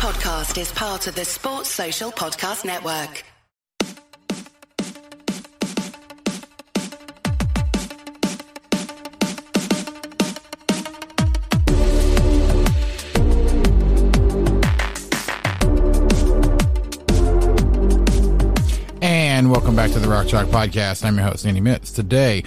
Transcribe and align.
podcast 0.00 0.58
is 0.58 0.72
part 0.72 1.06
of 1.08 1.14
the 1.14 1.26
Sports 1.26 1.68
Social 1.68 2.10
Podcast 2.10 2.64
Network. 2.64 3.22
And 19.02 19.50
welcome 19.50 19.76
back 19.76 19.90
to 19.90 19.98
the 19.98 20.08
Rock 20.08 20.28
Chalk 20.28 20.46
Podcast. 20.46 21.04
I'm 21.04 21.16
your 21.16 21.26
host, 21.26 21.44
Andy 21.44 21.60
Mitts. 21.60 21.92
Today, 21.92 22.44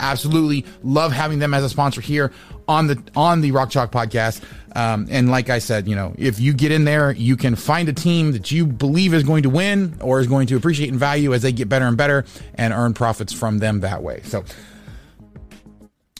absolutely 0.00 0.64
love 0.82 1.12
having 1.12 1.38
them 1.38 1.54
as 1.54 1.64
a 1.64 1.68
sponsor 1.68 2.00
here 2.00 2.32
on 2.66 2.86
the 2.86 3.02
on 3.16 3.40
the 3.40 3.52
Rock 3.52 3.70
Chalk 3.70 3.90
podcast. 3.90 4.42
Um, 4.76 5.06
and 5.10 5.30
like 5.30 5.50
I 5.50 5.58
said, 5.58 5.88
you 5.88 5.96
know, 5.96 6.14
if 6.18 6.38
you 6.38 6.52
get 6.52 6.70
in 6.70 6.84
there, 6.84 7.12
you 7.12 7.36
can 7.36 7.56
find 7.56 7.88
a 7.88 7.92
team 7.92 8.32
that 8.32 8.50
you 8.50 8.66
believe 8.66 9.14
is 9.14 9.24
going 9.24 9.42
to 9.42 9.50
win 9.50 9.96
or 10.00 10.20
is 10.20 10.26
going 10.26 10.46
to 10.48 10.56
appreciate 10.56 10.90
in 10.90 10.98
value 10.98 11.32
as 11.32 11.42
they 11.42 11.52
get 11.52 11.68
better 11.68 11.86
and 11.86 11.96
better, 11.96 12.24
and 12.54 12.72
earn 12.72 12.94
profits 12.94 13.32
from 13.32 13.58
them 13.58 13.80
that 13.80 14.02
way. 14.02 14.20
So, 14.24 14.44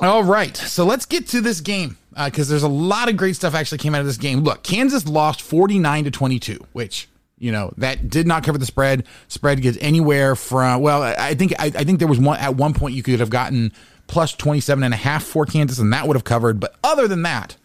all 0.01 0.25
right, 0.25 0.57
so 0.57 0.85
let's 0.85 1.07
get 1.07 1.29
to 1.29 1.41
this 1.41 1.61
game 1.61 1.99
because 2.25 2.49
uh, 2.49 2.53
there's 2.53 2.63
a 2.63 2.69
lot 2.69 3.09
of 3.09 3.17
great 3.17 3.37
stuff 3.37 3.55
actually 3.55 3.79
came 3.79 3.95
out 3.95 4.01
of 4.01 4.07
this 4.07 4.17
game. 4.17 4.41
Look, 4.41 4.63
Kansas 4.63 5.07
lost 5.07 5.43
49 5.43 6.05
to 6.05 6.11
22, 6.11 6.67
which 6.73 7.09
you 7.39 7.53
know 7.53 7.73
that 7.77 8.09
did 8.09 8.27
not 8.27 8.45
cover 8.45 8.59
the 8.59 8.67
spread. 8.67 9.07
Spread 9.29 9.63
gets 9.63 9.79
anywhere 9.81 10.35
from 10.37 10.81
well, 10.81 11.03
I 11.03 11.35
think 11.35 11.53
I, 11.59 11.67
I 11.67 11.85
think 11.85 11.99
there 11.99 12.09
was 12.09 12.19
one 12.19 12.39
at 12.39 12.57
one 12.57 12.75
point 12.75 12.95
you 12.95 13.03
could 13.03 13.21
have 13.21 13.31
gotten 13.31 13.73
plus 14.07 14.33
27 14.33 14.83
and 14.83 14.95
a 14.95 14.97
half 14.97 15.23
for 15.23 15.47
Kansas 15.47 15.79
and 15.79 15.93
that 15.93 16.07
would 16.07 16.17
have 16.17 16.25
covered. 16.25 16.59
But 16.59 16.75
other 16.83 17.07
than 17.07 17.23
that, 17.23 17.57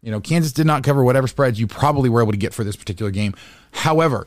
you 0.00 0.10
know, 0.10 0.20
Kansas 0.20 0.52
did 0.52 0.66
not 0.66 0.84
cover 0.84 1.04
whatever 1.04 1.26
spreads 1.26 1.58
you 1.60 1.66
probably 1.66 2.08
were 2.08 2.22
able 2.22 2.32
to 2.32 2.38
get 2.38 2.54
for 2.54 2.64
this 2.64 2.76
particular 2.76 3.10
game. 3.10 3.34
However, 3.72 4.26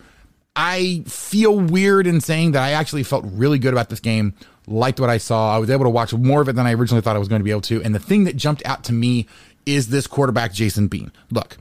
I 0.55 1.03
feel 1.07 1.57
weird 1.57 2.07
in 2.07 2.19
saying 2.19 2.51
that 2.51 2.63
I 2.63 2.71
actually 2.71 3.03
felt 3.03 3.25
really 3.27 3.57
good 3.57 3.73
about 3.73 3.89
this 3.89 4.01
game, 4.01 4.33
liked 4.67 4.99
what 4.99 5.09
I 5.09 5.17
saw. 5.17 5.55
I 5.55 5.59
was 5.59 5.69
able 5.69 5.85
to 5.85 5.89
watch 5.89 6.13
more 6.13 6.41
of 6.41 6.49
it 6.49 6.55
than 6.55 6.67
I 6.67 6.73
originally 6.73 7.01
thought 7.01 7.15
I 7.15 7.19
was 7.19 7.29
going 7.29 7.39
to 7.39 7.43
be 7.45 7.51
able 7.51 7.61
to. 7.61 7.81
And 7.81 7.95
the 7.95 7.99
thing 7.99 8.25
that 8.25 8.35
jumped 8.35 8.65
out 8.65 8.83
to 8.85 8.93
me 8.93 9.27
is 9.65 9.87
this 9.87 10.07
quarterback, 10.07 10.53
Jason 10.53 10.87
Bean. 10.87 11.11
Look, 11.29 11.57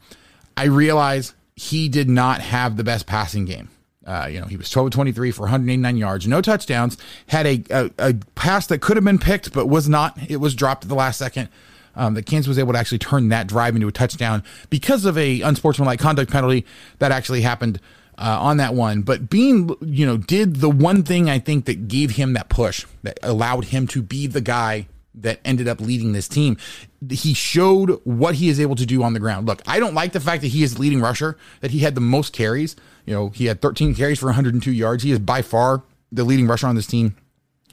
I 0.57 0.65
realize 0.65 1.35
he 1.61 1.91
did 1.91 2.09
not 2.09 2.41
have 2.41 2.79
the 2.79 2.85
best 2.85 3.07
passing 3.07 3.45
game. 3.45 3.69
Uh, 4.07 4.27
you 4.31 4.41
know, 4.41 4.47
he 4.47 4.57
was 4.57 4.71
12 4.71 4.91
23 4.93 5.31
for 5.31 5.43
189 5.43 5.97
yards, 5.99 6.27
no 6.27 6.41
touchdowns, 6.41 6.97
had 7.27 7.47
a, 7.47 7.63
a, 7.69 7.91
a, 7.99 8.15
pass 8.35 8.67
that 8.69 8.81
could 8.81 8.97
have 8.97 9.05
been 9.05 9.19
picked, 9.19 9.53
but 9.53 9.67
was 9.67 9.87
not. 9.87 10.19
It 10.31 10.39
was 10.39 10.55
dropped 10.55 10.85
at 10.85 10.89
the 10.89 10.95
last 10.95 11.19
second. 11.19 11.51
Um, 11.95 12.17
Kansas 12.23 12.49
was 12.49 12.59
able 12.59 12.73
to 12.73 12.79
actually 12.79 13.01
turn 13.01 13.29
that 13.29 13.47
drive 13.47 13.75
into 13.75 13.89
a 13.89 13.93
touchdown 13.93 14.43
because 14.71 15.05
of 15.05 15.19
a 15.19 15.43
unsportsmanlike 15.43 16.01
conduct 16.01 16.33
penalty 16.33 16.65
that 16.99 17.13
actually 17.13 17.43
happened 17.43 17.79
uh, 18.17 18.39
on 18.41 18.57
that 18.57 18.73
one. 18.73 19.03
But 19.03 19.29
Bean, 19.29 19.69
you 19.83 20.07
know, 20.07 20.17
did 20.17 20.57
the 20.57 20.71
one 20.71 21.03
thing 21.03 21.29
I 21.29 21.41
think 21.41 21.67
that 21.67 21.89
gave 21.89 22.13
him 22.13 22.33
that 22.33 22.49
push 22.49 22.87
that 23.03 23.19
allowed 23.23 23.67
him 23.67 23.87
to 23.89 24.01
be 24.01 24.27
the 24.27 24.41
guy 24.41 24.87
that 25.15 25.41
ended 25.45 25.69
up 25.69 25.81
leading 25.81 26.13
this 26.13 26.29
team. 26.29 26.57
He 27.09 27.35
showed 27.35 28.01
what 28.05 28.37
he 28.37 28.49
is 28.49 28.61
able 28.61 28.77
to 28.77 28.87
do 28.87 29.03
on 29.03 29.13
the 29.13 29.21
ground. 29.21 29.47
Look, 29.47 29.63
I 29.67 29.81
don't 29.81 29.95
like 29.95 30.13
the 30.13 30.21
fact 30.21 30.43
that 30.43 30.49
he 30.49 30.63
is 30.63 30.79
leading 30.79 31.01
rusher, 31.01 31.37
that 31.61 31.71
he 31.71 31.81
had 31.81 31.95
the 31.95 32.01
most 32.01 32.33
carries. 32.33 32.77
You 33.07 33.15
know, 33.15 33.29
he 33.31 33.47
had 33.47 33.61
13 33.61 33.95
carries 33.95 34.19
for 34.19 34.27
102 34.27 34.71
yards. 34.71 35.03
He 35.03 35.11
is 35.11 35.19
by 35.19 35.43
far 35.43 35.83
the 36.13 36.25
leading 36.25 36.47
rusher 36.47 36.67
on 36.67 36.77
this 36.77 36.87
team 36.87 37.17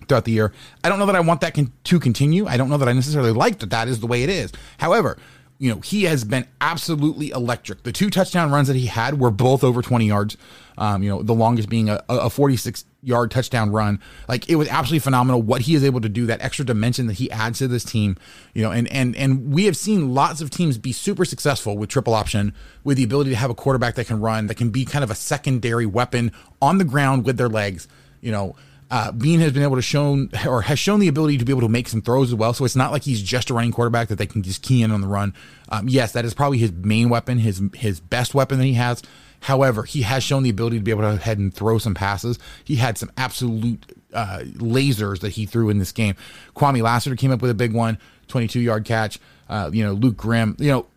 throughout 0.07 0.25
the 0.25 0.31
year. 0.31 0.53
I 0.83 0.89
don't 0.89 0.99
know 0.99 1.05
that 1.05 1.15
I 1.15 1.19
want 1.19 1.41
that 1.41 1.53
con- 1.53 1.73
to 1.85 1.99
continue. 1.99 2.47
I 2.47 2.57
don't 2.57 2.69
know 2.69 2.77
that 2.77 2.87
I 2.87 2.93
necessarily 2.93 3.31
like 3.31 3.59
that 3.59 3.69
that 3.69 3.87
is 3.87 3.99
the 3.99 4.07
way 4.07 4.23
it 4.23 4.29
is. 4.29 4.51
However, 4.77 5.17
you 5.59 5.73
know, 5.73 5.79
he 5.79 6.03
has 6.03 6.23
been 6.23 6.47
absolutely 6.61 7.31
electric. 7.31 7.83
The 7.83 7.91
two 7.91 8.09
touchdown 8.09 8.51
runs 8.51 8.67
that 8.67 8.75
he 8.75 8.85
had 8.85 9.19
were 9.19 9.31
both 9.31 9.63
over 9.63 9.81
20 9.81 10.05
yards. 10.05 10.37
Um, 10.77 11.01
you 11.01 11.09
know, 11.09 11.23
the 11.23 11.33
longest 11.33 11.69
being 11.69 11.89
a, 11.89 12.03
a 12.07 12.29
46 12.29 12.85
yard 13.01 13.31
touchdown 13.31 13.71
run. 13.71 13.99
Like 14.27 14.47
it 14.49 14.57
was 14.57 14.67
absolutely 14.67 14.99
phenomenal 14.99 15.41
what 15.41 15.61
he 15.61 15.73
is 15.73 15.83
able 15.83 16.01
to 16.01 16.09
do, 16.09 16.27
that 16.27 16.41
extra 16.41 16.63
dimension 16.63 17.07
that 17.07 17.13
he 17.13 17.31
adds 17.31 17.57
to 17.59 17.67
this 17.67 17.83
team. 17.83 18.17
You 18.53 18.61
know, 18.61 18.71
and 18.71 18.87
and 18.89 19.15
and 19.15 19.51
we 19.51 19.65
have 19.65 19.75
seen 19.75 20.13
lots 20.13 20.41
of 20.41 20.51
teams 20.51 20.77
be 20.77 20.91
super 20.91 21.25
successful 21.25 21.75
with 21.75 21.89
triple 21.89 22.13
option, 22.13 22.53
with 22.83 22.97
the 22.97 23.03
ability 23.03 23.31
to 23.31 23.35
have 23.35 23.49
a 23.49 23.55
quarterback 23.55 23.95
that 23.95 24.05
can 24.05 24.19
run, 24.19 24.45
that 24.47 24.55
can 24.55 24.69
be 24.69 24.85
kind 24.85 25.03
of 25.03 25.09
a 25.09 25.15
secondary 25.15 25.87
weapon 25.87 26.31
on 26.61 26.77
the 26.77 26.85
ground 26.85 27.25
with 27.25 27.37
their 27.37 27.49
legs. 27.49 27.87
You 28.21 28.31
know, 28.31 28.55
uh, 28.89 29.11
Bean 29.11 29.39
has 29.41 29.51
been 29.51 29.63
able 29.63 29.75
to 29.75 29.81
shown 29.81 30.29
or 30.47 30.61
has 30.63 30.79
shown 30.79 30.99
the 30.99 31.07
ability 31.07 31.37
to 31.37 31.45
be 31.45 31.51
able 31.51 31.61
to 31.61 31.69
make 31.69 31.87
some 31.87 32.01
throws 32.01 32.29
as 32.29 32.35
well. 32.35 32.53
So 32.53 32.63
it's 32.65 32.75
not 32.75 32.91
like 32.91 33.03
he's 33.03 33.21
just 33.21 33.49
a 33.49 33.53
running 33.53 33.71
quarterback 33.71 34.07
that 34.07 34.15
they 34.15 34.25
can 34.25 34.43
just 34.43 34.61
key 34.61 34.81
in 34.81 34.91
on 34.91 35.01
the 35.01 35.07
run. 35.07 35.33
Um, 35.69 35.89
yes, 35.89 36.13
that 36.13 36.23
is 36.25 36.33
probably 36.33 36.57
his 36.57 36.71
main 36.71 37.09
weapon, 37.09 37.39
his 37.39 37.61
his 37.75 37.99
best 37.99 38.33
weapon 38.33 38.59
that 38.59 38.65
he 38.65 38.73
has. 38.73 39.03
However, 39.41 39.83
he 39.83 40.01
has 40.01 40.23
shown 40.23 40.43
the 40.43 40.49
ability 40.49 40.77
to 40.77 40.83
be 40.83 40.91
able 40.91 41.03
to 41.03 41.17
head 41.17 41.37
and 41.37 41.53
throw 41.53 41.77
some 41.77 41.93
passes. 41.93 42.39
He 42.63 42.77
had 42.77 42.97
some 42.97 43.11
absolute 43.17 43.83
uh, 44.13 44.39
lasers 44.55 45.19
that 45.19 45.29
he 45.29 45.45
threw 45.45 45.69
in 45.69 45.77
this 45.77 45.91
game. 45.91 46.15
Kwamie 46.55 46.81
Lassiter 46.81 47.15
came 47.15 47.31
up 47.31 47.41
with 47.41 47.51
a 47.51 47.55
big 47.55 47.73
one, 47.73 47.99
22 48.29 48.59
yard 48.59 48.85
catch. 48.85 49.19
Uh, 49.49 49.69
you 49.71 49.83
know, 49.83 49.93
Luke 49.93 50.17
Grimm. 50.17 50.55
You 50.59 50.71
know, 50.71 50.87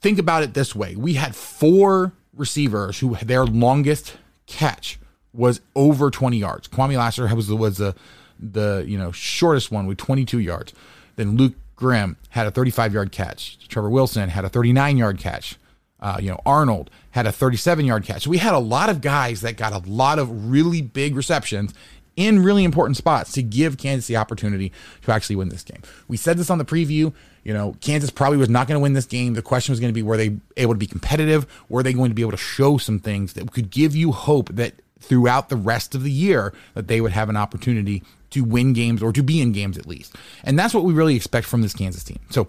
think 0.00 0.18
about 0.18 0.42
it 0.42 0.54
this 0.54 0.74
way: 0.74 0.94
we 0.94 1.14
had 1.14 1.34
four 1.34 2.12
receivers 2.36 2.98
who 2.98 3.16
their 3.16 3.46
longest 3.46 4.16
catch 4.46 4.98
was 5.34 5.60
over 5.74 6.10
20 6.10 6.36
yards. 6.36 6.68
Kwamie 6.68 6.96
Lassiter 6.96 7.34
was 7.34 7.48
the, 7.48 7.56
was 7.56 7.78
the 7.78 7.94
the 8.38 8.84
you 8.86 8.98
know 8.98 9.12
shortest 9.12 9.70
one 9.70 9.86
with 9.86 9.98
22 9.98 10.38
yards. 10.38 10.72
Then 11.16 11.36
Luke 11.36 11.54
Grimm 11.76 12.16
had 12.30 12.46
a 12.46 12.50
35 12.50 12.92
yard 12.92 13.12
catch. 13.12 13.68
Trevor 13.68 13.90
Wilson 13.90 14.28
had 14.28 14.44
a 14.44 14.48
39 14.48 14.96
yard 14.96 15.18
catch. 15.18 15.56
Uh, 16.00 16.18
you 16.20 16.30
know 16.30 16.40
Arnold 16.44 16.90
had 17.12 17.26
a 17.26 17.32
37 17.32 17.84
yard 17.84 18.04
catch. 18.04 18.24
So 18.24 18.30
we 18.30 18.38
had 18.38 18.54
a 18.54 18.58
lot 18.58 18.90
of 18.90 19.00
guys 19.00 19.40
that 19.42 19.56
got 19.56 19.72
a 19.72 19.88
lot 19.88 20.18
of 20.18 20.50
really 20.50 20.82
big 20.82 21.16
receptions 21.16 21.72
in 22.16 22.42
really 22.42 22.64
important 22.64 22.96
spots 22.96 23.32
to 23.32 23.42
give 23.42 23.76
Kansas 23.76 24.06
the 24.06 24.16
opportunity 24.16 24.72
to 25.02 25.12
actually 25.12 25.36
win 25.36 25.48
this 25.48 25.62
game. 25.62 25.82
We 26.06 26.16
said 26.16 26.38
this 26.38 26.50
on 26.50 26.58
the 26.58 26.64
preview. 26.64 27.12
You 27.42 27.52
know, 27.52 27.76
Kansas 27.80 28.10
probably 28.10 28.38
was 28.38 28.48
not 28.48 28.68
going 28.68 28.76
to 28.76 28.82
win 28.82 28.92
this 28.92 29.04
game. 29.04 29.34
The 29.34 29.42
question 29.42 29.72
was 29.72 29.80
going 29.80 29.92
to 29.92 29.94
be 29.94 30.02
were 30.02 30.16
they 30.16 30.36
able 30.56 30.74
to 30.74 30.78
be 30.78 30.86
competitive? 30.86 31.46
Were 31.68 31.82
they 31.82 31.92
going 31.92 32.10
to 32.10 32.14
be 32.14 32.22
able 32.22 32.30
to 32.30 32.36
show 32.36 32.78
some 32.78 33.00
things 33.00 33.34
that 33.34 33.50
could 33.52 33.70
give 33.70 33.96
you 33.96 34.12
hope 34.12 34.48
that 34.50 34.74
throughout 35.04 35.48
the 35.48 35.56
rest 35.56 35.94
of 35.94 36.02
the 36.02 36.10
year 36.10 36.52
that 36.74 36.88
they 36.88 37.00
would 37.00 37.12
have 37.12 37.28
an 37.28 37.36
opportunity 37.36 38.02
to 38.30 38.42
win 38.42 38.72
games 38.72 39.02
or 39.02 39.12
to 39.12 39.22
be 39.22 39.40
in 39.40 39.52
games 39.52 39.78
at 39.78 39.86
least. 39.86 40.16
And 40.42 40.58
that's 40.58 40.74
what 40.74 40.84
we 40.84 40.92
really 40.92 41.14
expect 41.14 41.46
from 41.46 41.62
this 41.62 41.72
Kansas 41.72 42.02
team. 42.02 42.18
So 42.30 42.48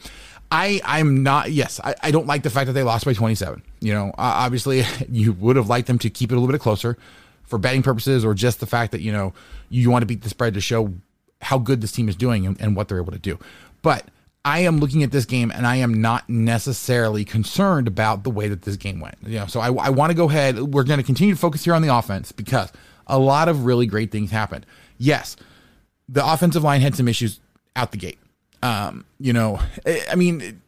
I 0.51 0.81
I'm 0.83 1.23
not 1.23 1.51
yes 1.51 1.79
I, 1.83 1.95
I 2.01 2.11
don't 2.11 2.27
like 2.27 2.43
the 2.43 2.49
fact 2.49 2.67
that 2.67 2.73
they 2.73 2.83
lost 2.83 3.05
by 3.05 3.13
27. 3.13 3.61
You 3.81 3.93
know, 3.93 4.11
obviously 4.17 4.83
you 5.09 5.33
would 5.33 5.55
have 5.55 5.69
liked 5.69 5.87
them 5.87 5.99
to 5.99 6.09
keep 6.09 6.31
it 6.31 6.35
a 6.35 6.39
little 6.39 6.51
bit 6.51 6.61
closer 6.61 6.97
for 7.43 7.59
betting 7.59 7.83
purposes 7.83 8.25
or 8.25 8.33
just 8.33 8.59
the 8.59 8.65
fact 8.65 8.91
that 8.91 9.01
you 9.01 9.11
know 9.11 9.33
you 9.69 9.91
want 9.91 10.01
to 10.01 10.07
beat 10.07 10.23
the 10.23 10.29
spread 10.29 10.53
to 10.55 10.61
show 10.61 10.93
how 11.41 11.59
good 11.59 11.81
this 11.81 11.91
team 11.91 12.09
is 12.09 12.15
doing 12.15 12.47
and, 12.47 12.59
and 12.59 12.75
what 12.75 12.87
they're 12.87 12.99
able 12.99 13.11
to 13.11 13.19
do. 13.19 13.37
But 13.81 14.05
I 14.45 14.59
am 14.59 14.77
looking 14.77 15.01
at 15.01 15.11
this 15.11 15.25
game 15.25 15.51
and 15.51 15.65
I 15.65 15.77
am 15.77 15.99
not 16.01 16.29
necessarily 16.29 17.25
concerned 17.25 17.87
about 17.87 18.23
the 18.23 18.29
way 18.29 18.47
that 18.47 18.61
this 18.61 18.77
game 18.77 18.99
went. 18.99 19.17
You 19.25 19.39
know, 19.39 19.47
so 19.47 19.59
I, 19.59 19.73
I 19.73 19.89
want 19.89 20.11
to 20.11 20.15
go 20.15 20.29
ahead. 20.29 20.59
We're 20.59 20.83
going 20.83 20.99
to 20.99 21.03
continue 21.03 21.33
to 21.33 21.39
focus 21.39 21.65
here 21.65 21.73
on 21.73 21.81
the 21.81 21.93
offense 21.93 22.31
because 22.31 22.71
a 23.07 23.17
lot 23.17 23.49
of 23.49 23.65
really 23.65 23.87
great 23.87 24.11
things 24.11 24.29
happened. 24.29 24.67
Yes, 24.99 25.35
the 26.07 26.25
offensive 26.25 26.63
line 26.63 26.81
had 26.81 26.95
some 26.95 27.07
issues 27.07 27.39
out 27.75 27.91
the 27.91 27.97
gate. 27.97 28.19
Um, 28.61 29.05
you 29.19 29.33
know, 29.33 29.59
I 30.11 30.15
mean, 30.15 30.61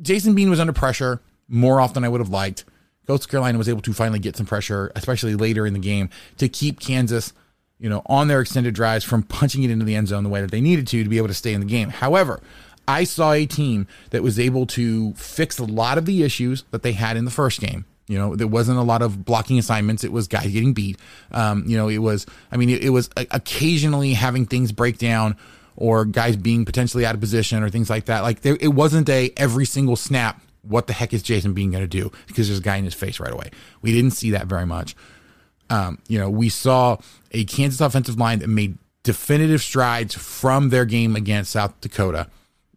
Jason 0.00 0.34
Bean 0.34 0.48
was 0.48 0.58
under 0.58 0.72
pressure 0.72 1.20
more 1.48 1.80
often 1.82 1.94
than 1.94 2.04
I 2.04 2.08
would 2.08 2.20
have 2.22 2.30
liked. 2.30 2.64
Coastal 3.06 3.30
Carolina 3.30 3.58
was 3.58 3.68
able 3.68 3.82
to 3.82 3.92
finally 3.92 4.18
get 4.18 4.36
some 4.36 4.46
pressure, 4.46 4.90
especially 4.96 5.34
later 5.34 5.66
in 5.66 5.74
the 5.74 5.78
game, 5.78 6.08
to 6.38 6.48
keep 6.48 6.80
Kansas, 6.80 7.34
you 7.78 7.88
know, 7.88 8.02
on 8.06 8.28
their 8.28 8.40
extended 8.40 8.74
drives 8.74 9.04
from 9.04 9.22
punching 9.22 9.62
it 9.62 9.70
into 9.70 9.84
the 9.84 9.94
end 9.94 10.08
zone 10.08 10.24
the 10.24 10.30
way 10.30 10.40
that 10.40 10.50
they 10.50 10.62
needed 10.62 10.86
to 10.88 11.04
to 11.04 11.08
be 11.08 11.18
able 11.18 11.28
to 11.28 11.34
stay 11.34 11.52
in 11.52 11.60
the 11.60 11.66
game. 11.66 11.90
However, 11.90 12.40
I 12.88 13.04
saw 13.04 13.32
a 13.32 13.46
team 13.46 13.86
that 14.10 14.22
was 14.22 14.38
able 14.38 14.66
to 14.66 15.12
fix 15.14 15.58
a 15.58 15.64
lot 15.64 15.98
of 15.98 16.06
the 16.06 16.22
issues 16.22 16.64
that 16.70 16.82
they 16.82 16.92
had 16.92 17.16
in 17.16 17.24
the 17.24 17.30
first 17.30 17.60
game. 17.60 17.84
You 18.08 18.18
know, 18.18 18.36
there 18.36 18.46
wasn't 18.46 18.78
a 18.78 18.82
lot 18.82 19.02
of 19.02 19.24
blocking 19.24 19.58
assignments. 19.58 20.04
It 20.04 20.12
was 20.12 20.28
guys 20.28 20.52
getting 20.52 20.72
beat. 20.72 20.98
Um, 21.32 21.64
you 21.66 21.76
know, 21.76 21.88
it 21.88 21.98
was, 21.98 22.24
I 22.52 22.56
mean, 22.56 22.70
it, 22.70 22.84
it 22.84 22.90
was 22.90 23.10
occasionally 23.16 24.14
having 24.14 24.46
things 24.46 24.70
break 24.70 24.98
down 24.98 25.36
or 25.74 26.04
guys 26.04 26.36
being 26.36 26.64
potentially 26.64 27.04
out 27.04 27.14
of 27.14 27.20
position 27.20 27.62
or 27.62 27.68
things 27.68 27.90
like 27.90 28.04
that. 28.04 28.20
Like 28.20 28.42
there, 28.42 28.56
it 28.60 28.68
wasn't 28.68 29.08
a 29.08 29.32
every 29.36 29.66
single 29.66 29.96
snap. 29.96 30.40
What 30.62 30.86
the 30.86 30.92
heck 30.92 31.12
is 31.12 31.22
Jason 31.22 31.52
Bean 31.52 31.70
going 31.70 31.82
to 31.82 31.88
do? 31.88 32.10
Because 32.26 32.48
there's 32.48 32.58
a 32.58 32.62
guy 32.62 32.76
in 32.76 32.84
his 32.84 32.94
face 32.94 33.20
right 33.20 33.32
away. 33.32 33.50
We 33.82 33.92
didn't 33.92 34.12
see 34.12 34.30
that 34.32 34.46
very 34.46 34.66
much. 34.66 34.96
Um, 35.68 35.98
you 36.08 36.18
know, 36.18 36.30
we 36.30 36.48
saw 36.48 36.98
a 37.32 37.44
Kansas 37.44 37.80
offensive 37.80 38.18
line 38.18 38.38
that 38.38 38.48
made 38.48 38.78
definitive 39.02 39.60
strides 39.60 40.14
from 40.14 40.70
their 40.70 40.84
game 40.84 41.14
against 41.14 41.52
South 41.52 41.80
Dakota 41.80 42.28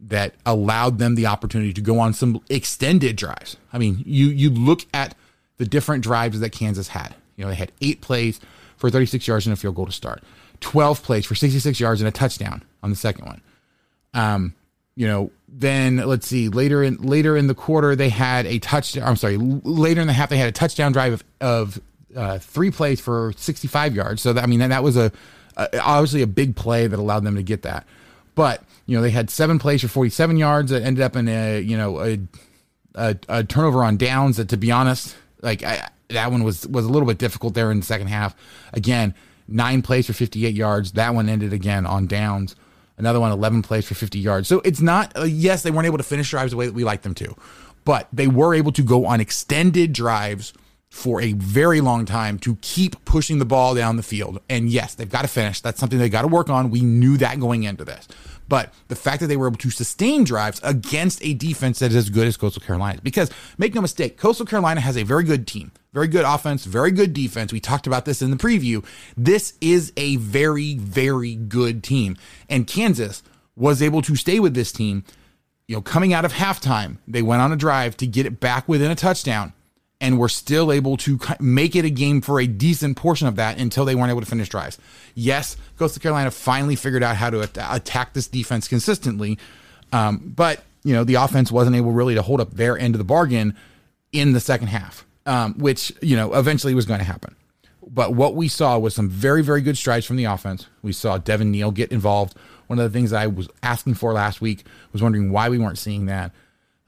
that 0.08 0.34
allowed 0.46 0.98
them 0.98 1.14
the 1.14 1.26
opportunity 1.26 1.72
to 1.72 1.80
go 1.80 1.98
on 1.98 2.12
some 2.12 2.40
extended 2.48 3.16
drives. 3.16 3.56
I 3.72 3.78
mean, 3.78 4.02
you 4.06 4.26
you 4.26 4.50
look 4.50 4.86
at 4.94 5.14
the 5.58 5.66
different 5.66 6.02
drives 6.02 6.40
that 6.40 6.50
Kansas 6.50 6.88
had. 6.88 7.14
You 7.36 7.44
know, 7.44 7.50
they 7.50 7.56
had 7.56 7.72
eight 7.80 8.00
plays 8.00 8.40
for 8.76 8.90
36 8.90 9.26
yards 9.28 9.46
and 9.46 9.52
a 9.52 9.56
field 9.56 9.74
goal 9.74 9.86
to 9.86 9.92
start, 9.92 10.22
12 10.60 11.02
plays 11.02 11.26
for 11.26 11.34
66 11.34 11.78
yards 11.78 12.00
and 12.00 12.08
a 12.08 12.10
touchdown 12.10 12.62
on 12.82 12.90
the 12.90 12.96
second 12.96 13.26
one. 13.26 13.40
Um, 14.14 14.54
you 14.96 15.06
know, 15.06 15.30
then 15.48 15.96
let's 15.98 16.26
see, 16.26 16.48
later 16.48 16.82
in 16.82 16.96
later 16.96 17.36
in 17.36 17.46
the 17.46 17.54
quarter 17.54 17.94
they 17.94 18.08
had 18.08 18.46
a 18.46 18.58
touchdown. 18.58 19.06
I'm 19.06 19.16
sorry, 19.16 19.36
later 19.38 20.00
in 20.00 20.06
the 20.06 20.12
half 20.12 20.30
they 20.30 20.38
had 20.38 20.48
a 20.48 20.52
touchdown 20.52 20.92
drive 20.92 21.12
of, 21.12 21.24
of 21.40 21.80
uh, 22.16 22.38
three 22.38 22.70
plays 22.70 23.00
for 23.00 23.32
65 23.36 23.94
yards. 23.94 24.22
So 24.22 24.32
that, 24.32 24.42
I 24.42 24.46
mean, 24.46 24.60
that, 24.60 24.68
that 24.68 24.82
was 24.82 24.96
a, 24.96 25.12
a 25.56 25.78
obviously 25.78 26.22
a 26.22 26.26
big 26.26 26.56
play 26.56 26.86
that 26.86 26.98
allowed 26.98 27.24
them 27.24 27.36
to 27.36 27.42
get 27.42 27.62
that. 27.62 27.86
But 28.34 28.62
you 28.90 28.96
know, 28.96 29.02
they 29.02 29.10
had 29.10 29.30
seven 29.30 29.60
plays 29.60 29.82
for 29.82 29.86
47 29.86 30.36
yards 30.36 30.72
that 30.72 30.82
ended 30.82 31.04
up 31.04 31.14
in 31.14 31.28
a 31.28 31.60
you 31.60 31.76
know 31.76 32.00
a 32.00 32.18
a, 32.96 33.16
a 33.28 33.44
turnover 33.44 33.84
on 33.84 33.96
downs. 33.96 34.36
That 34.38 34.48
to 34.48 34.56
be 34.56 34.72
honest, 34.72 35.16
like 35.42 35.62
I, 35.62 35.88
that 36.08 36.32
one 36.32 36.42
was 36.42 36.66
was 36.66 36.86
a 36.86 36.88
little 36.88 37.06
bit 37.06 37.16
difficult 37.16 37.54
there 37.54 37.70
in 37.70 37.78
the 37.78 37.86
second 37.86 38.08
half. 38.08 38.34
Again, 38.72 39.14
nine 39.46 39.82
plays 39.82 40.08
for 40.08 40.12
58 40.12 40.56
yards. 40.56 40.92
That 40.92 41.14
one 41.14 41.28
ended 41.28 41.52
again 41.52 41.86
on 41.86 42.08
downs. 42.08 42.56
Another 42.98 43.20
one, 43.20 43.30
11 43.30 43.62
plays 43.62 43.86
for 43.86 43.94
50 43.94 44.18
yards. 44.18 44.48
So 44.48 44.60
it's 44.62 44.80
not, 44.80 45.16
uh, 45.16 45.22
yes, 45.22 45.62
they 45.62 45.70
weren't 45.70 45.86
able 45.86 45.96
to 45.96 46.04
finish 46.04 46.28
drives 46.28 46.50
the 46.50 46.58
way 46.58 46.66
that 46.66 46.74
we 46.74 46.84
like 46.84 47.00
them 47.00 47.14
to, 47.14 47.34
but 47.84 48.08
they 48.12 48.26
were 48.26 48.54
able 48.54 48.72
to 48.72 48.82
go 48.82 49.06
on 49.06 49.20
extended 49.20 49.94
drives 49.94 50.52
for 50.90 51.20
a 51.20 51.32
very 51.34 51.80
long 51.80 52.04
time 52.04 52.38
to 52.40 52.56
keep 52.56 53.04
pushing 53.04 53.38
the 53.38 53.44
ball 53.44 53.74
down 53.74 53.96
the 53.96 54.02
field. 54.02 54.40
And 54.48 54.68
yes, 54.68 54.94
they've 54.94 55.08
got 55.08 55.22
to 55.22 55.28
finish. 55.28 55.60
That's 55.60 55.78
something 55.78 55.98
they 55.98 56.08
got 56.08 56.22
to 56.22 56.28
work 56.28 56.50
on. 56.50 56.70
We 56.70 56.80
knew 56.80 57.16
that 57.18 57.38
going 57.38 57.62
into 57.62 57.84
this. 57.84 58.08
But 58.48 58.74
the 58.88 58.96
fact 58.96 59.20
that 59.20 59.28
they 59.28 59.36
were 59.36 59.46
able 59.46 59.58
to 59.58 59.70
sustain 59.70 60.24
drives 60.24 60.60
against 60.64 61.24
a 61.24 61.34
defense 61.34 61.78
that 61.78 61.92
is 61.92 61.96
as 61.96 62.10
good 62.10 62.26
as 62.26 62.36
Coastal 62.36 62.60
Carolina, 62.60 63.00
because 63.00 63.30
make 63.56 63.76
no 63.76 63.80
mistake, 63.80 64.16
Coastal 64.16 64.44
Carolina 64.44 64.80
has 64.80 64.96
a 64.96 65.04
very 65.04 65.22
good 65.22 65.46
team, 65.46 65.70
very 65.92 66.08
good 66.08 66.24
offense, 66.24 66.64
very 66.64 66.90
good 66.90 67.12
defense. 67.12 67.52
We 67.52 67.60
talked 67.60 67.86
about 67.86 68.06
this 68.06 68.20
in 68.20 68.32
the 68.32 68.36
preview. 68.36 68.84
This 69.16 69.54
is 69.60 69.92
a 69.96 70.16
very, 70.16 70.74
very 70.74 71.36
good 71.36 71.84
team. 71.84 72.16
And 72.48 72.66
Kansas 72.66 73.22
was 73.54 73.80
able 73.80 74.02
to 74.02 74.16
stay 74.16 74.40
with 74.40 74.54
this 74.54 74.72
team. 74.72 75.04
You 75.68 75.76
know, 75.76 75.82
coming 75.82 76.12
out 76.12 76.24
of 76.24 76.32
halftime, 76.32 76.96
they 77.06 77.22
went 77.22 77.42
on 77.42 77.52
a 77.52 77.56
drive 77.56 77.96
to 77.98 78.06
get 78.08 78.26
it 78.26 78.40
back 78.40 78.68
within 78.68 78.90
a 78.90 78.96
touchdown 78.96 79.52
and 80.00 80.18
were 80.18 80.28
still 80.28 80.72
able 80.72 80.96
to 80.96 81.18
make 81.40 81.76
it 81.76 81.84
a 81.84 81.90
game 81.90 82.20
for 82.20 82.40
a 82.40 82.46
decent 82.46 82.96
portion 82.96 83.26
of 83.28 83.36
that 83.36 83.58
until 83.58 83.84
they 83.84 83.94
weren't 83.94 84.10
able 84.10 84.20
to 84.20 84.26
finish 84.26 84.48
drives. 84.48 84.78
Yes, 85.14 85.56
Coastal 85.78 86.00
Carolina 86.00 86.30
finally 86.30 86.76
figured 86.76 87.02
out 87.02 87.16
how 87.16 87.30
to 87.30 87.42
attack 87.42 88.14
this 88.14 88.26
defense 88.26 88.66
consistently, 88.66 89.38
um, 89.92 90.32
but 90.34 90.64
you 90.82 90.94
know 90.94 91.04
the 91.04 91.16
offense 91.16 91.52
wasn't 91.52 91.76
able 91.76 91.92
really 91.92 92.14
to 92.14 92.22
hold 92.22 92.40
up 92.40 92.52
their 92.52 92.78
end 92.78 92.94
of 92.94 92.98
the 92.98 93.04
bargain 93.04 93.54
in 94.12 94.32
the 94.32 94.40
second 94.40 94.68
half, 94.68 95.04
um, 95.26 95.54
which 95.58 95.92
you 96.00 96.16
know 96.16 96.34
eventually 96.34 96.74
was 96.74 96.86
going 96.86 97.00
to 97.00 97.04
happen. 97.04 97.36
But 97.86 98.14
what 98.14 98.34
we 98.34 98.48
saw 98.48 98.78
was 98.78 98.94
some 98.94 99.08
very 99.08 99.42
very 99.42 99.60
good 99.60 99.76
strides 99.76 100.06
from 100.06 100.16
the 100.16 100.24
offense. 100.24 100.66
We 100.82 100.92
saw 100.92 101.18
Devin 101.18 101.50
Neal 101.50 101.70
get 101.70 101.92
involved. 101.92 102.36
One 102.68 102.78
of 102.78 102.90
the 102.90 102.96
things 102.96 103.12
I 103.12 103.26
was 103.26 103.48
asking 103.62 103.94
for 103.94 104.12
last 104.12 104.40
week 104.40 104.64
was 104.92 105.02
wondering 105.02 105.32
why 105.32 105.48
we 105.48 105.58
weren't 105.58 105.76
seeing 105.76 106.06
that. 106.06 106.32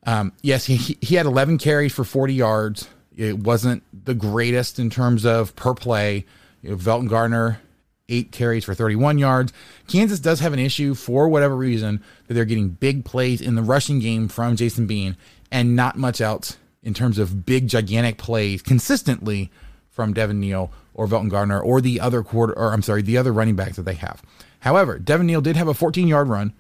Um, 0.05 0.32
yes, 0.43 0.65
he, 0.65 0.97
he 1.00 1.15
had 1.17 1.26
11 1.26 1.58
carries 1.58 1.93
for 1.93 2.05
40 2.05 2.35
yards. 2.35 2.88
It 3.17 3.38
wasn't 3.38 3.82
the 4.05 4.14
greatest 4.14 4.79
in 4.79 4.91
terms 4.91 5.25
of 5.25 5.55
per 5.56 5.75
play. 5.75 6.25
You 6.62 6.70
know, 6.70 6.76
Velton 6.76 7.09
Gardner, 7.09 7.61
eight 8.09 8.32
carries 8.32 8.64
for 8.64 8.75
31 8.75 9.19
yards. 9.19 9.53
Kansas 9.88 10.20
does 10.20 10.41
have 10.41 10.53
an 10.53 10.59
issue 10.59 10.94
for 10.94 11.29
whatever 11.29 11.56
reason 11.56 12.03
that 12.26 12.35
they're 12.35 12.44
getting 12.44 12.70
big 12.70 13.05
plays 13.05 13.41
in 13.41 13.55
the 13.55 13.62
rushing 13.62 13.99
game 13.99 14.29
from 14.29 14.56
Jason 14.56 14.87
Bean 14.87 15.17
and 15.50 15.76
not 15.76 15.97
much 15.99 16.20
else 16.20 16.56
in 16.82 16.94
terms 16.94 17.19
of 17.19 17.47
big, 17.47 17.69
gigantic 17.69 18.19
plays 18.19 18.62
consistently 18.62 19.50
from 19.91 20.12
Devin 20.12 20.41
Neal 20.41 20.72
or 20.94 21.06
Velton 21.06 21.31
Gardner 21.31 21.60
or 21.60 21.81
the 21.81 22.01
other 22.01 22.22
quarter, 22.22 22.58
or 22.58 22.72
I'm 22.72 22.82
sorry, 22.82 23.03
the 23.03 23.19
other 23.19 23.32
running 23.32 23.56
backs 23.56 23.77
that 23.77 23.82
they 23.82 23.94
have. 23.94 24.22
However, 24.60 24.98
Devin 24.98 25.27
Neal 25.27 25.41
did 25.41 25.56
have 25.56 25.69
a 25.69 25.75
14 25.75 26.08
yard 26.08 26.29
run. 26.29 26.53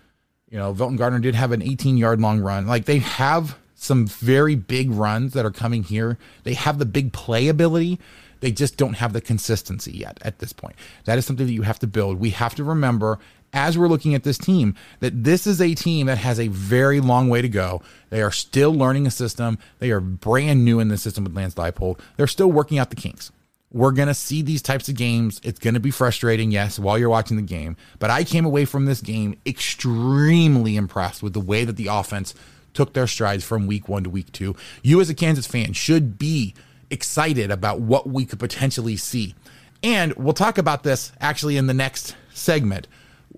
You 0.50 0.58
know, 0.58 0.74
Velton 0.74 0.98
Gardner 0.98 1.18
did 1.18 1.34
have 1.34 1.52
an 1.52 1.62
18 1.62 1.96
yard 1.96 2.20
long 2.20 2.40
run. 2.40 2.66
Like 2.66 2.84
they 2.84 2.98
have 2.98 3.58
some 3.82 4.06
very 4.06 4.54
big 4.54 4.90
runs 4.90 5.32
that 5.32 5.44
are 5.44 5.50
coming 5.50 5.82
here. 5.82 6.18
They 6.44 6.54
have 6.54 6.78
the 6.78 6.86
big 6.86 7.12
play 7.12 7.48
ability. 7.48 7.98
They 8.40 8.52
just 8.52 8.76
don't 8.76 8.94
have 8.94 9.12
the 9.12 9.20
consistency 9.20 9.92
yet 9.92 10.18
at 10.22 10.38
this 10.38 10.52
point. 10.52 10.76
That 11.04 11.18
is 11.18 11.26
something 11.26 11.46
that 11.46 11.52
you 11.52 11.62
have 11.62 11.78
to 11.80 11.86
build. 11.86 12.18
We 12.18 12.30
have 12.30 12.54
to 12.56 12.64
remember 12.64 13.18
as 13.52 13.76
we're 13.76 13.88
looking 13.88 14.14
at 14.14 14.22
this 14.22 14.38
team 14.38 14.74
that 15.00 15.24
this 15.24 15.46
is 15.46 15.60
a 15.60 15.74
team 15.74 16.06
that 16.06 16.18
has 16.18 16.40
a 16.40 16.48
very 16.48 17.00
long 17.00 17.28
way 17.28 17.42
to 17.42 17.48
go. 17.48 17.82
They 18.10 18.22
are 18.22 18.30
still 18.30 18.72
learning 18.72 19.06
a 19.06 19.10
system. 19.10 19.58
They 19.78 19.90
are 19.90 20.00
brand 20.00 20.64
new 20.64 20.80
in 20.80 20.88
the 20.88 20.96
system 20.96 21.24
with 21.24 21.36
Lance 21.36 21.54
Leipold. 21.54 22.00
They're 22.16 22.26
still 22.26 22.50
working 22.50 22.78
out 22.78 22.90
the 22.90 22.96
kinks. 22.96 23.30
We're 23.70 23.92
going 23.92 24.08
to 24.08 24.14
see 24.14 24.42
these 24.42 24.60
types 24.60 24.88
of 24.88 24.96
games. 24.96 25.40
It's 25.42 25.58
going 25.58 25.74
to 25.74 25.80
be 25.80 25.90
frustrating, 25.90 26.50
yes, 26.50 26.78
while 26.78 26.98
you're 26.98 27.08
watching 27.08 27.36
the 27.36 27.42
game. 27.42 27.76
But 27.98 28.10
I 28.10 28.22
came 28.22 28.44
away 28.44 28.64
from 28.66 28.84
this 28.84 29.00
game 29.00 29.38
extremely 29.46 30.76
impressed 30.76 31.22
with 31.22 31.32
the 31.32 31.40
way 31.40 31.64
that 31.64 31.76
the 31.76 31.86
offense 31.86 32.34
took 32.74 32.94
their 32.94 33.06
strides 33.06 33.44
from 33.44 33.66
week 33.66 33.88
one 33.88 34.04
to 34.04 34.10
week 34.10 34.32
two. 34.32 34.56
You, 34.82 35.00
as 35.00 35.10
a 35.10 35.14
Kansas 35.14 35.46
fan, 35.46 35.72
should 35.72 36.18
be 36.18 36.54
excited 36.90 37.50
about 37.50 37.80
what 37.80 38.08
we 38.08 38.24
could 38.24 38.38
potentially 38.38 38.96
see. 38.96 39.34
And 39.82 40.14
we'll 40.14 40.34
talk 40.34 40.58
about 40.58 40.82
this 40.82 41.12
actually 41.20 41.56
in 41.56 41.66
the 41.66 41.74
next 41.74 42.14
segment 42.32 42.86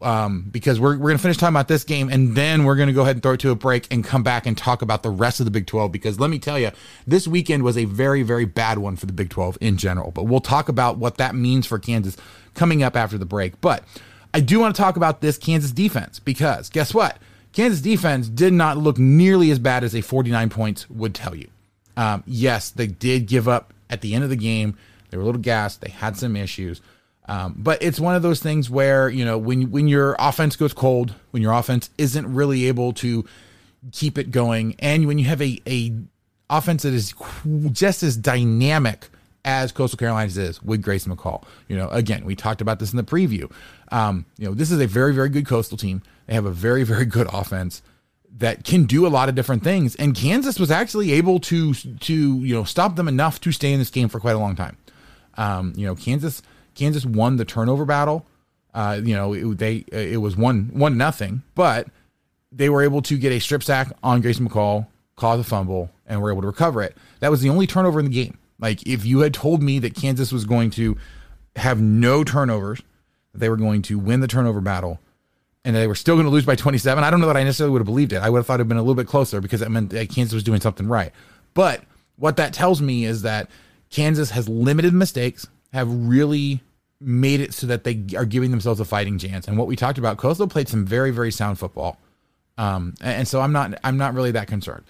um, 0.03 0.47
because 0.51 0.81
we're, 0.81 0.93
we're 0.93 1.09
going 1.09 1.17
to 1.17 1.23
finish 1.23 1.37
talking 1.37 1.55
about 1.55 1.69
this 1.69 1.85
game 1.85 2.11
and 2.11 2.35
then 2.35 2.65
we're 2.65 2.77
going 2.77 2.89
to 2.89 2.93
go 2.93 3.03
ahead 3.03 3.17
and 3.17 3.23
throw 3.23 3.33
it 3.33 3.41
to 3.41 3.51
a 3.51 3.55
break 3.55 3.87
and 3.93 4.05
come 4.05 4.23
back 4.23 4.47
and 4.47 4.59
talk 4.59 4.83
about 4.83 5.03
the 5.03 5.11
rest 5.11 5.41
of 5.41 5.47
the 5.47 5.51
Big 5.51 5.67
12. 5.67 5.93
Because 5.93 6.21
let 6.21 6.31
me 6.31 6.39
tell 6.39 6.59
you, 6.59 6.71
this 7.07 7.27
weekend 7.27 7.63
was 7.63 7.79
a 7.79 7.85
very, 7.85 8.23
very 8.23 8.45
bad 8.45 8.79
one 8.79 8.97
for 8.97 9.07
the 9.07 9.13
Big 9.13 9.31
12 9.31 9.59
in 9.61 9.77
general. 9.77 10.11
But 10.11 10.25
we'll 10.25 10.41
talk 10.41 10.69
about 10.69 10.99
what 10.99 11.17
that 11.19 11.35
means 11.35 11.67
for 11.67 11.79
Kansas 11.79 12.17
coming 12.55 12.83
up 12.83 12.97
after 12.97 13.17
the 13.17 13.27
break. 13.27 13.61
But 13.61 13.85
I 14.33 14.41
do 14.41 14.59
want 14.59 14.75
to 14.75 14.83
talk 14.83 14.97
about 14.97 15.21
this 15.21 15.39
Kansas 15.39 15.71
defense 15.71 16.19
because 16.19 16.69
guess 16.69 16.93
what? 16.93 17.19
Kansas 17.55 17.81
defense 17.81 18.29
did 18.29 18.53
not 18.53 18.77
look 18.77 18.99
nearly 18.99 19.51
as 19.51 19.59
bad 19.59 19.85
as 19.85 19.95
a 19.95 20.01
49 20.01 20.51
points 20.51 20.91
would 20.91 21.15
tell 21.15 21.35
you. 21.35 21.49
Um, 21.97 22.25
yes, 22.27 22.71
they 22.71 22.89
did 22.89 23.27
give 23.27 23.49
up 23.49 23.73
at 23.89 24.01
the 24.01 24.15
end 24.15 24.25
of 24.25 24.31
the 24.31 24.37
game. 24.37 24.77
They 25.11 25.17
were 25.17 25.23
a 25.23 25.27
little 25.27 25.41
gassed. 25.41 25.81
They 25.81 25.91
had 25.91 26.17
some 26.17 26.35
issues. 26.35 26.81
Um, 27.27 27.55
but 27.57 27.81
it's 27.83 28.01
one 28.01 28.17
of 28.17 28.23
those 28.23 28.41
things 28.41 28.69
where 28.69 29.09
you 29.09 29.25
know 29.25 29.39
when 29.39 29.71
when 29.71 29.89
your 29.89 30.17
offense 30.19 30.57
goes 30.57 30.75
cold, 30.75 31.15
when 31.31 31.43
your 31.43 31.53
offense 31.53 31.89
isn't 31.97 32.35
really 32.35 32.67
able 32.67 32.93
to 32.95 33.25
keep 33.93 34.19
it 34.19 34.31
going, 34.31 34.75
and 34.81 35.07
when 35.07 35.19
you 35.19 35.25
have 35.27 35.41
a 35.41 35.59
a 35.67 35.93
offense 36.51 36.83
that 36.83 36.93
is 36.93 37.15
just 37.73 38.03
as 38.03 38.17
dynamic 38.17 39.09
as 39.45 39.73
Coastal 39.73 39.99
Carolina's 39.99 40.39
is 40.39 40.63
with 40.63 40.83
Grayson 40.83 41.15
McCall. 41.15 41.45
You 41.69 41.77
know, 41.77 41.89
again, 41.89 42.25
we 42.25 42.35
talked 42.35 42.61
about 42.61 42.79
this 42.79 42.93
in 42.93 42.97
the 42.97 43.05
preview. 43.05 43.51
Um, 43.93 44.25
you 44.39 44.47
know, 44.47 44.55
this 44.55 44.71
is 44.71 44.81
a 44.81 44.87
very, 44.87 45.13
very 45.13 45.29
good 45.29 45.47
Coastal 45.47 45.77
team. 45.77 46.03
They 46.27 46.35
have 46.35 46.47
a 46.47 46.51
very, 46.51 46.85
very 46.85 47.05
good 47.05 47.29
offense 47.33 47.83
that 48.39 48.65
can 48.65 48.85
do 48.85 49.07
a 49.07 49.09
lot 49.09 49.29
of 49.29 49.35
different 49.35 49.63
things. 49.63 49.95
And 49.97 50.15
Kansas 50.15 50.59
was 50.59 50.71
actually 50.71 51.13
able 51.13 51.39
to 51.41 51.75
to 51.75 52.15
you 52.15 52.55
know 52.55 52.65
stop 52.65 52.97
them 52.97 53.09
enough 53.09 53.41
to 53.43 53.53
stay 53.53 53.73
in 53.73 53.79
this 53.79 53.91
game 53.91 54.09
for 54.09 54.21
quite 54.21 54.35
a 54.35 54.39
long 54.39 54.57
time. 54.57 54.77
Um, 55.37 55.73
you 55.77 55.87
know, 55.87 55.95
Kansas 55.95 56.43
Kansas 56.75 57.07
won 57.07 57.37
the 57.37 57.45
turnover 57.45 57.85
battle. 57.85 58.27
Uh, 58.73 59.01
you 59.03 59.15
know, 59.15 59.33
it, 59.33 59.59
they 59.59 59.85
it 59.93 60.21
was 60.21 60.37
one 60.37 60.71
one 60.73 60.99
nothing, 60.99 61.43
but 61.55 61.89
they 62.51 62.69
were 62.69 62.83
able 62.83 63.03
to 63.03 63.17
get 63.17 63.33
a 63.33 63.39
strip 63.39 63.63
sack 63.63 63.93
on 64.03 64.21
Grayson 64.21 64.49
McCall, 64.49 64.87
cause 65.17 65.41
a 65.41 65.45
fumble, 65.45 65.91
and 66.07 66.21
were 66.21 66.33
able 66.33 66.43
to 66.43 66.49
recover 66.49 66.83
it. 66.83 66.97
That 67.21 67.31
was 67.31 67.41
the 67.41 67.51
only 67.51 67.67
turnover 67.67 68.01
in 68.01 68.07
the 68.07 68.13
game. 68.13 68.39
Like 68.59 68.87
if 68.87 69.05
you 69.05 69.21
had 69.21 69.35
told 69.35 69.63
me 69.63 69.79
that 69.81 69.95
Kansas 69.95 70.33
was 70.33 70.45
going 70.45 70.71
to 70.71 70.97
have 71.57 71.81
no 71.81 72.25
turnovers, 72.25 72.83
they 73.33 73.49
were 73.49 73.57
going 73.57 73.83
to 73.83 73.99
win 73.99 74.21
the 74.21 74.29
turnover 74.29 74.61
battle, 74.61 75.01
and 75.65 75.75
they 75.75 75.87
were 75.87 75.95
still 75.95 76.15
going 76.15 76.27
to 76.27 76.31
lose 76.31 76.45
by 76.45 76.55
27, 76.55 77.03
I 77.03 77.11
don't 77.11 77.21
know 77.21 77.27
that 77.27 77.37
I 77.37 77.43
necessarily 77.43 77.73
would 77.73 77.81
have 77.81 77.87
believed 77.87 78.13
it. 78.13 78.19
I 78.19 78.31
would 78.31 78.39
have 78.39 78.47
thought 78.47 78.55
it'd 78.55 78.69
been 78.69 78.77
a 78.77 78.83
little 78.83 78.95
bit 78.95 79.07
closer 79.07 79.41
because 79.41 79.61
that 79.61 79.71
meant 79.71 79.91
that 79.91 80.09
Kansas 80.11 80.35
was 80.35 80.43
doing 80.43 80.61
something 80.61 80.87
right. 80.87 81.13
But 81.55 81.83
what 82.17 82.37
that 82.37 82.53
tells 82.53 82.81
me 82.81 83.05
is 83.05 83.23
that 83.23 83.51
Kansas 83.91 84.31
has 84.31 84.49
limited 84.49 84.93
mistakes, 84.93 85.47
have 85.73 85.89
really 85.91 86.61
made 87.01 87.41
it 87.41 87.53
so 87.53 87.67
that 87.67 87.85
they 87.85 88.05
are 88.17 88.25
giving 88.25 88.51
themselves 88.51 88.81
a 88.81 88.85
fighting 88.85 89.19
chance. 89.19 89.49
And 89.49 89.59
what 89.59 89.67
we 89.67 89.77
talked 89.77 89.99
about, 89.99 90.17
Coastal 90.17 90.49
played 90.49 90.69
some 90.69 90.85
very, 90.85 91.11
very 91.11 91.33
sound 91.33 91.59
football. 91.59 91.99
Um, 92.57 92.95
and 93.01 93.27
so 93.27 93.41
I'm 93.41 93.53
not, 93.53 93.79
I'm 93.83 93.97
not 93.97 94.15
really 94.15 94.31
that 94.33 94.47
concerned 94.47 94.85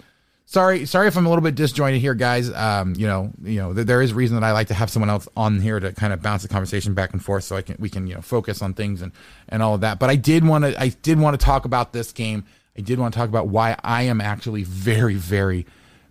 sorry 0.45 0.85
sorry 0.85 1.07
if 1.07 1.17
i'm 1.17 1.25
a 1.25 1.29
little 1.29 1.43
bit 1.43 1.55
disjointed 1.55 1.99
here 1.99 2.13
guys. 2.13 2.51
Um, 2.53 2.93
you 2.95 3.07
know 3.07 3.31
you 3.43 3.59
know 3.59 3.73
there 3.73 4.01
is 4.01 4.13
reason 4.13 4.39
that 4.39 4.45
i 4.45 4.51
like 4.51 4.67
to 4.67 4.73
have 4.73 4.89
someone 4.89 5.09
else 5.09 5.27
on 5.35 5.59
here 5.59 5.79
to 5.79 5.91
kind 5.91 6.13
of 6.13 6.21
bounce 6.21 6.43
the 6.43 6.47
conversation 6.47 6.93
back 6.93 7.13
and 7.13 7.23
forth 7.23 7.43
so 7.43 7.55
i 7.55 7.61
can 7.61 7.75
we 7.79 7.89
can 7.89 8.07
you 8.07 8.15
know 8.15 8.21
focus 8.21 8.61
on 8.61 8.73
things 8.73 9.01
and 9.01 9.11
and 9.49 9.61
all 9.61 9.75
of 9.75 9.81
that. 9.81 9.99
But 9.99 10.09
i 10.09 10.15
did 10.15 10.45
want 10.45 10.65
to 10.65 10.81
i 10.81 10.89
did 10.89 11.19
want 11.19 11.39
to 11.39 11.43
talk 11.43 11.65
about 11.65 11.93
this 11.93 12.11
game. 12.11 12.45
I 12.77 12.81
did 12.81 12.99
want 12.99 13.13
to 13.13 13.19
talk 13.19 13.29
about 13.29 13.47
why 13.47 13.77
i 13.83 14.03
am 14.03 14.21
actually 14.21 14.63
very 14.63 15.15
very 15.15 15.65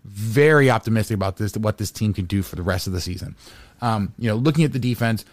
very 0.05 0.71
optimistic 0.71 1.15
about 1.15 1.37
this 1.37 1.57
what 1.57 1.79
this 1.79 1.91
team 1.91 2.13
can 2.13 2.27
do 2.27 2.43
for 2.43 2.57
the 2.57 2.63
rest 2.63 2.87
of 2.87 2.93
the 2.93 3.01
season. 3.01 3.37
Um, 3.81 4.15
you 4.19 4.29
know 4.29 4.37
looking 4.37 4.65
at 4.65 4.73
the 4.73 4.79
defense 4.79 5.25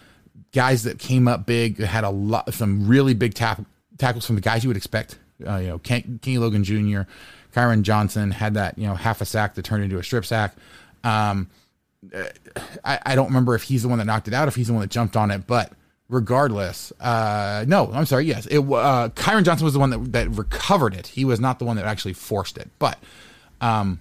guys 0.54 0.84
that 0.84 1.00
came 1.00 1.28
up 1.28 1.46
big 1.46 1.80
had 1.80 2.04
a 2.04 2.10
lot 2.10 2.54
some 2.54 2.88
really 2.88 3.14
big 3.14 3.34
tap, 3.34 3.62
tackles 3.98 4.26
from 4.26 4.36
the 4.36 4.42
guys 4.42 4.64
you 4.64 4.70
would 4.70 4.78
expect. 4.78 5.18
Uh, 5.46 5.58
you 5.58 5.68
know 5.70 5.80
kenny 5.80 6.38
logan 6.38 6.64
jr 6.64 7.02
Kyron 7.54 7.82
Johnson 7.82 8.32
had 8.32 8.54
that, 8.54 8.78
you 8.78 8.88
know, 8.88 8.96
half 8.96 9.22
a 9.22 9.26
sack 9.26 9.56
that 9.56 9.64
turned 9.64 9.84
into 9.84 9.98
a 9.98 10.04
strip 10.04 10.26
sack. 10.26 10.56
Um, 11.04 11.50
I, 12.84 13.00
I 13.06 13.16
don't 13.16 13.28
remember 13.28 13.56
if 13.56 13.64
he's 13.64 13.84
the 13.84 13.90
one 13.90 14.00
that 14.00 14.06
knocked 14.06 14.28
it 14.28 14.34
out, 14.34 14.48
if 14.48 14.56
he's 14.56 14.68
the 14.68 14.74
one 14.74 14.82
that 14.82 14.90
jumped 14.90 15.16
on 15.16 15.32
it, 15.32 15.46
but 15.48 15.74
regardless, 16.10 16.92
uh, 17.00 17.64
no, 17.68 17.92
I'm 17.94 18.06
sorry. 18.06 18.26
Yes, 18.26 18.46
it, 18.48 18.60
uh, 18.60 19.10
Kyron 19.10 19.44
Johnson 19.44 19.66
was 19.66 19.74
the 19.74 19.80
one 19.80 19.90
that, 19.92 20.12
that 20.14 20.30
recovered 20.30 20.94
it. 20.94 21.08
He 21.08 21.26
was 21.26 21.40
not 21.40 21.60
the 21.60 21.66
one 21.66 21.76
that 21.78 21.86
actually 21.86 22.14
forced 22.14 22.58
it, 22.58 22.70
but, 22.80 22.98
um, 23.62 24.00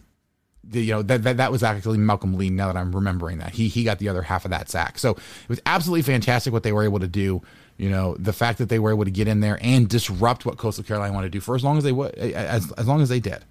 the, 0.71 0.83
you 0.83 0.93
know 0.93 1.03
that, 1.03 1.23
that 1.25 1.37
that 1.37 1.53
was 1.53 1.63
actually 1.63 1.99
Malcolm 1.99 2.35
Lee. 2.35 2.51
Now 2.51 2.67
that 2.69 2.77
I'm 2.77 2.95
remembering 2.95 3.39
that 3.39 3.53
he 3.53 3.69
he 3.69 3.85
got 3.85 3.99
the 3.99 4.09
other 4.09 4.23
half 4.23 4.45
of 4.45 4.51
that 4.51 4.69
sack, 4.69 4.99
so 4.99 5.11
it 5.11 5.49
was 5.49 5.61
absolutely 5.67 6.03
fantastic 6.03 6.53
what 6.53 6.63
they 6.63 6.73
were 6.73 6.85
able 6.85 7.01
to 7.01 7.09
do. 7.09 7.43
You 7.77 7.89
know, 7.89 8.15
the 8.19 8.33
fact 8.33 8.59
that 8.59 8.69
they 8.69 8.79
were 8.79 8.91
able 8.91 9.05
to 9.05 9.11
get 9.11 9.27
in 9.27 9.41
there 9.41 9.59
and 9.63 9.89
disrupt 9.89 10.45
what 10.45 10.59
Coastal 10.59 10.85
Carolina 10.85 11.15
wanted 11.15 11.29
to 11.29 11.31
do 11.31 11.41
for 11.41 11.55
as 11.55 11.65
long 11.65 11.79
as 11.79 11.85
they 11.85 11.93
as, 12.23 12.71
as 12.73 12.87
long 12.87 13.01
as 13.01 13.09
they 13.09 13.21
did. 13.21 13.45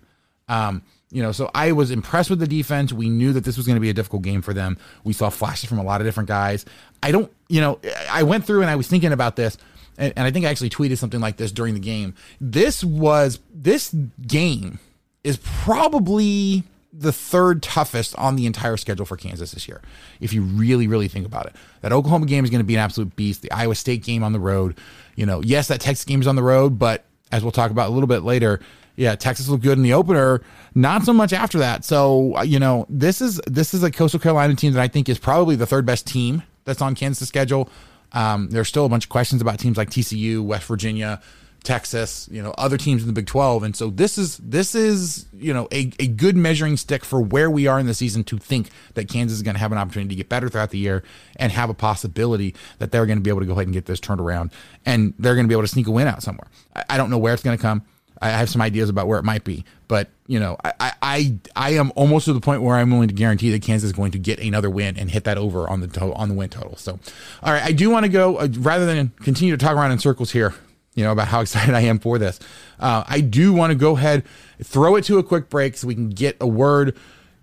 Um, 0.48 0.84
you 1.12 1.24
know, 1.24 1.32
so 1.32 1.50
I 1.56 1.72
was 1.72 1.90
impressed 1.90 2.30
with 2.30 2.40
the 2.40 2.48
defense. 2.48 2.94
We 2.94 3.10
knew 3.10 3.34
that 3.34 3.44
this 3.44 3.58
was 3.58 3.66
going 3.66 3.78
to 3.78 3.82
be 3.82 3.90
a 3.90 3.94
difficult 3.94 4.22
game 4.22 4.42
for 4.42 4.54
them. 4.54 4.78
We 5.04 5.14
saw 5.14 5.30
flashes 5.30 5.68
from 5.68 5.80
a 5.80 5.84
lot 5.84 6.02
of 6.02 6.08
different 6.08 6.30
guys. 6.30 6.66
I 7.02 7.12
don't, 7.12 7.32
you 7.48 7.62
know, 7.62 7.80
I 8.10 8.24
went 8.24 8.46
through 8.46 8.62
and 8.62 8.70
I 8.70 8.76
was 8.76 8.88
thinking 8.88 9.12
about 9.12 9.36
this, 9.36 9.58
and, 9.98 10.14
and 10.16 10.28
I 10.28 10.32
think 10.32 10.46
I 10.46 10.50
actually 10.50 10.70
tweeted 10.70 11.00
something 11.00 11.20
like 11.20 11.38
this 11.38 11.52
during 11.52 11.74
the 11.74 11.80
game. 11.80 12.14
This 12.40 12.84
was, 12.84 13.40
this 13.52 13.96
game 14.22 14.80
is 15.24 15.38
probably 15.38 16.64
the 16.91 17.12
third 17.12 17.62
toughest 17.62 18.15
on 18.15 18.36
the 18.36 18.46
entire 18.46 18.77
schedule 18.77 19.05
for 19.05 19.15
Kansas 19.15 19.51
this 19.51 19.67
year, 19.67 19.81
if 20.19 20.34
you 20.34 20.41
really, 20.41 20.88
really 20.88 21.08
think 21.08 21.25
about 21.25 21.46
it. 21.46 21.55
That 21.81 21.93
Oklahoma 21.93 22.25
game 22.25 22.43
is 22.43 22.50
going 22.50 22.62
to 22.62 22.65
be 22.65 22.75
an 22.75 22.81
absolute 22.81 23.15
beast. 23.15 23.41
The 23.41 23.51
Iowa 23.51 23.75
State 23.75 24.03
game 24.03 24.24
on 24.24 24.34
the 24.34 24.39
road, 24.39 24.77
you 25.15 25.25
know, 25.25 25.41
yes, 25.43 25.67
that 25.67 25.81
Texas 25.81 26.05
game 26.05 26.22
is 26.22 26.27
on 26.27 26.36
the 26.36 26.43
road, 26.43 26.79
but 26.79 27.05
as 27.31 27.43
we'll 27.43 27.51
talk 27.51 27.72
about 27.72 27.89
a 27.89 27.93
little 27.93 28.08
bit 28.08 28.24
later, 28.24 28.60
yeah, 28.96 29.15
Texas 29.15 29.48
looked 29.48 29.63
good 29.63 29.77
in 29.77 29.84
the 29.84 29.93
opener, 29.93 30.41
not 30.75 31.03
so 31.03 31.13
much 31.13 31.31
after 31.31 31.60
that. 31.60 31.86
So, 31.86 32.36
uh, 32.36 32.41
you 32.41 32.60
know, 32.60 32.86
this 32.89 33.22
is 33.22 33.39
this 33.48 33.74
is 33.74 33.81
a 33.81 33.91
Coastal 33.91 34.19
Carolina 34.19 34.55
team 34.55 34.74
that 34.74 34.81
I 34.81 34.89
think 34.89 35.08
is 35.08 35.17
probably 35.17 35.55
the 35.55 35.65
third 35.65 35.86
best 35.86 36.05
team 36.05 36.43
that's 36.65 36.81
on 36.81 36.96
Kansas' 36.96 37.27
schedule. 37.27 37.69
Um, 38.12 38.50
there's 38.50 38.67
still 38.67 38.86
a 38.86 38.89
bunch 38.89 39.05
of 39.05 39.10
questions 39.10 39.41
about 39.41 39.60
teams 39.60 39.77
like 39.77 39.89
TCU, 39.89 40.43
West 40.43 40.65
Virginia, 40.65 41.22
Texas, 41.70 42.28
you 42.32 42.42
know, 42.42 42.50
other 42.58 42.78
teams 42.78 43.04
in 43.04 43.08
the 43.08 43.14
Big 43.14 43.28
12. 43.28 43.62
And 43.62 43.76
so 43.76 43.92
this 43.92 44.18
is 44.18 44.38
this 44.38 44.74
is, 44.74 45.28
you 45.32 45.54
know, 45.54 45.68
a, 45.72 45.92
a 46.00 46.08
good 46.08 46.36
measuring 46.36 46.78
stick 46.78 47.06
for 47.06 47.22
where 47.22 47.48
we 47.48 47.68
are 47.68 47.80
in 47.80 47.86
the 47.86 47.94
season 47.94 48.24
to 48.24 48.40
think 48.40 48.72
that 48.96 49.08
Kansas 49.08 49.38
is 49.38 49.44
going 49.44 49.54
to 49.54 49.60
have 49.60 49.72
an 49.72 49.78
opportunity 49.78 50.10
to 50.10 50.16
get 50.16 50.30
better 50.30 50.50
throughout 50.50 50.72
the 50.72 50.80
year 50.80 51.04
and 51.36 51.52
have 51.52 51.70
a 51.70 51.76
possibility 51.76 52.56
that 52.80 52.92
they're 52.92 53.06
going 53.06 53.20
to 53.20 53.22
be 53.22 53.30
able 53.30 53.42
to 53.42 53.46
go 53.46 53.52
ahead 53.52 53.68
and 53.68 53.74
get 53.74 53.86
this 53.86 54.00
turned 54.00 54.20
around 54.20 54.50
and 54.84 55.14
they're 55.20 55.36
going 55.36 55.46
to 55.46 55.48
be 55.48 55.54
able 55.54 55.62
to 55.62 55.68
sneak 55.68 55.86
a 55.86 55.92
win 55.92 56.08
out 56.08 56.24
somewhere. 56.24 56.48
I, 56.76 56.86
I 56.90 56.98
don't 56.98 57.12
know 57.12 57.20
where 57.20 57.36
it's 57.36 57.44
going 57.44 57.56
to 57.56 57.62
come. 57.62 57.84
I 58.20 58.30
have 58.30 58.50
some 58.50 58.64
ideas 58.64 58.90
about 58.90 59.08
where 59.08 59.20
it 59.20 59.24
might 59.24 59.44
be, 59.44 59.64
but 59.88 60.10
you 60.26 60.40
know, 60.40 60.58
I, 60.64 60.94
I 61.04 61.38
I 61.56 61.70
am 61.76 61.92
almost 61.96 62.26
to 62.26 62.34
the 62.34 62.42
point 62.42 62.64
where 62.64 62.78
I'm 62.78 62.90
willing 62.90 63.10
to 63.10 63.14
guarantee 63.14 63.52
that 63.52 63.62
Kansas 63.62 63.90
is 63.90 63.94
going 63.94 64.12
to 64.14 64.20
get 64.20 64.40
another 64.40 64.72
win 64.72 64.98
and 64.98 65.12
hit 65.12 65.26
that 65.26 65.38
over 65.38 65.70
on 65.70 65.82
the 65.82 65.88
to- 65.88 66.14
on 66.16 66.30
the 66.30 66.36
win 66.36 66.50
total. 66.50 66.76
So, 66.78 67.00
all 67.44 67.54
right, 67.54 67.64
I 67.64 67.74
do 67.74 67.92
want 67.92 68.06
to 68.06 68.10
go 68.10 68.38
uh, 68.38 68.48
rather 68.58 68.88
than 68.88 69.14
continue 69.22 69.56
to 69.56 69.64
talk 69.64 69.76
around 69.76 69.92
in 69.92 70.00
circles 70.00 70.32
here 70.32 70.56
you 71.00 71.06
know, 71.06 71.13
about 71.13 71.29
how 71.29 71.39
excited 71.41 71.74
I 71.74 71.82
am 71.82 71.98
for 71.98 72.20
this. 72.20 72.39
Uh, 72.77 73.03
I 73.08 73.22
do 73.22 73.53
want 73.53 73.72
to 73.72 73.75
go 73.75 73.96
ahead, 73.96 74.25
throw 74.62 74.98
it 74.98 75.06
to 75.06 75.18
a 75.18 75.24
quick 75.24 75.50
break 75.50 75.77
so 75.77 75.88
we 75.88 75.96
can 75.96 76.10
get 76.10 76.36
a 76.41 76.48
word 76.48 76.98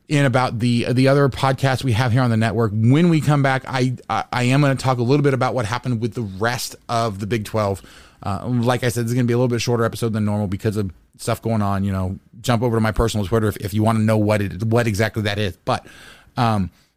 in 0.09 0.25
about 0.25 0.61
the 0.61 0.93
the 0.93 1.09
other 1.09 1.29
podcasts 1.29 1.83
we 1.83 1.93
have 1.93 2.13
here 2.13 2.21
on 2.21 2.31
the 2.31 2.37
network. 2.37 2.71
When 2.73 3.09
we 3.09 3.21
come 3.21 3.43
back, 3.43 3.65
I 3.67 3.97
I, 4.11 4.25
I 4.31 4.43
am 4.45 4.61
going 4.61 4.77
to 4.77 4.83
talk 4.83 4.99
a 4.99 5.03
little 5.03 5.25
bit 5.25 5.35
about 5.35 5.55
what 5.55 5.65
happened 5.65 6.01
with 6.01 6.13
the 6.15 6.23
rest 6.23 6.77
of 6.89 7.19
the 7.19 7.27
Big 7.27 7.47
Twelve. 7.47 7.83
Uh, 8.23 8.47
like 8.47 8.85
I 8.85 8.89
said, 8.89 9.05
this 9.05 9.11
is 9.11 9.15
going 9.15 9.27
to 9.27 9.29
be 9.29 9.33
a 9.35 9.39
little 9.39 9.49
bit 9.49 9.61
shorter 9.61 9.85
episode 9.85 10.13
than 10.13 10.25
normal 10.25 10.47
because 10.49 10.77
of 10.77 10.93
stuff 11.17 11.41
going 11.41 11.63
on. 11.63 11.83
You 11.83 11.93
know, 11.93 12.19
jump 12.41 12.63
over 12.63 12.77
to 12.77 12.81
my 12.81 12.93
personal 12.93 13.27
Twitter 13.27 13.49
if, 13.49 13.57
if 13.57 13.75
you 13.75 13.83
want 13.83 13.99
to 13.99 14.05
know 14.05 14.19
what 14.19 14.43
it 14.43 14.63
what 14.65 14.87
exactly 14.87 15.23
that 15.23 15.39
is. 15.39 15.57
But 15.65 15.87
um, 16.37 16.71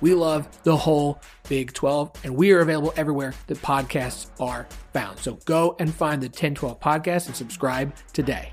We 0.00 0.14
love 0.14 0.48
the 0.62 0.76
whole 0.76 1.20
Big 1.48 1.72
12, 1.72 2.12
and 2.24 2.36
we 2.36 2.52
are 2.52 2.60
available 2.60 2.92
everywhere 2.96 3.34
that 3.46 3.58
podcasts 3.62 4.26
are 4.40 4.66
found. 4.92 5.18
So 5.18 5.34
go 5.44 5.76
and 5.78 5.94
find 5.94 6.22
the 6.22 6.26
1012 6.26 6.80
podcast 6.80 7.26
and 7.26 7.36
subscribe 7.36 7.94
today. 8.12 8.52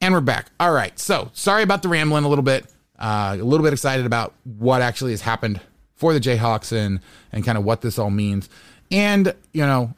And 0.00 0.14
we're 0.14 0.20
back. 0.22 0.50
All 0.58 0.72
right. 0.72 0.98
So 0.98 1.30
sorry 1.34 1.62
about 1.62 1.82
the 1.82 1.88
rambling 1.88 2.24
a 2.24 2.28
little 2.28 2.44
bit. 2.44 2.66
Uh, 2.98 3.36
a 3.38 3.44
little 3.44 3.64
bit 3.64 3.72
excited 3.72 4.06
about 4.06 4.34
what 4.44 4.80
actually 4.82 5.10
has 5.10 5.20
happened 5.20 5.60
for 5.94 6.14
the 6.14 6.20
Jayhawks 6.20 6.72
and 6.72 7.00
and 7.32 7.44
kind 7.44 7.58
of 7.58 7.64
what 7.64 7.82
this 7.82 7.98
all 7.98 8.10
means. 8.10 8.48
And 8.90 9.34
you 9.52 9.64
know, 9.66 9.94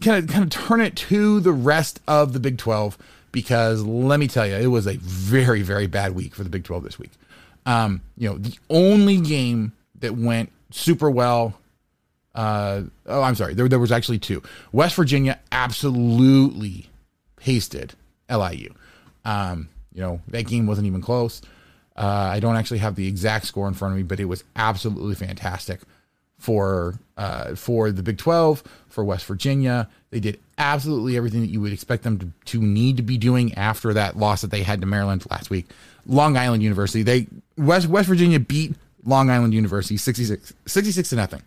kind 0.00 0.24
of 0.24 0.30
kind 0.30 0.44
of 0.44 0.50
turn 0.50 0.80
it 0.80 0.96
to 0.96 1.40
the 1.40 1.52
rest 1.52 2.00
of 2.08 2.32
the 2.32 2.40
Big 2.40 2.56
12 2.56 2.96
because 3.32 3.82
let 3.82 4.18
me 4.18 4.28
tell 4.28 4.46
you, 4.46 4.54
it 4.54 4.68
was 4.68 4.86
a 4.86 4.96
very 4.96 5.60
very 5.62 5.86
bad 5.86 6.14
week 6.14 6.34
for 6.34 6.42
the 6.42 6.50
Big 6.50 6.64
12 6.64 6.84
this 6.84 6.98
week. 6.98 7.10
Um, 7.66 8.02
you 8.16 8.28
know, 8.28 8.38
the 8.38 8.56
only 8.70 9.18
game 9.18 9.72
that 10.00 10.16
went 10.16 10.52
super 10.70 11.10
well. 11.10 11.54
Uh, 12.34 12.82
oh, 13.06 13.22
I'm 13.22 13.34
sorry. 13.34 13.54
There, 13.54 13.68
there 13.68 13.78
was 13.78 13.92
actually 13.92 14.18
two. 14.18 14.42
West 14.72 14.96
Virginia 14.96 15.38
absolutely 15.52 16.88
pasted 17.36 17.94
LIU. 18.30 18.74
Um, 19.24 19.68
you 19.92 20.00
know, 20.00 20.20
that 20.28 20.46
game 20.46 20.66
wasn't 20.66 20.86
even 20.86 21.00
close. 21.00 21.40
Uh, 21.96 22.30
I 22.32 22.40
don't 22.40 22.56
actually 22.56 22.78
have 22.78 22.96
the 22.96 23.06
exact 23.06 23.46
score 23.46 23.68
in 23.68 23.74
front 23.74 23.92
of 23.92 23.96
me, 23.96 24.02
but 24.02 24.18
it 24.18 24.24
was 24.24 24.42
absolutely 24.56 25.14
fantastic 25.14 25.80
for 26.38 26.98
uh, 27.16 27.54
for 27.54 27.92
the 27.92 28.02
Big 28.02 28.18
12, 28.18 28.64
for 28.88 29.04
West 29.04 29.24
Virginia. 29.26 29.88
They 30.10 30.18
did 30.18 30.40
absolutely 30.58 31.16
everything 31.16 31.40
that 31.40 31.50
you 31.50 31.60
would 31.60 31.72
expect 31.72 32.02
them 32.02 32.18
to, 32.18 32.28
to 32.46 32.60
need 32.60 32.96
to 32.96 33.02
be 33.02 33.16
doing 33.16 33.54
after 33.54 33.94
that 33.94 34.16
loss 34.16 34.42
that 34.42 34.50
they 34.50 34.62
had 34.62 34.80
to 34.80 34.86
Maryland 34.86 35.24
last 35.30 35.48
week. 35.50 35.66
Long 36.06 36.36
Island 36.36 36.62
University, 36.62 37.02
they 37.02 37.26
West 37.56 37.86
West 37.86 38.08
Virginia 38.08 38.40
beat 38.40 38.74
Long 39.04 39.30
Island 39.30 39.54
University 39.54 39.96
66, 39.96 40.52
66 40.66 41.08
to 41.10 41.16
nothing. 41.16 41.42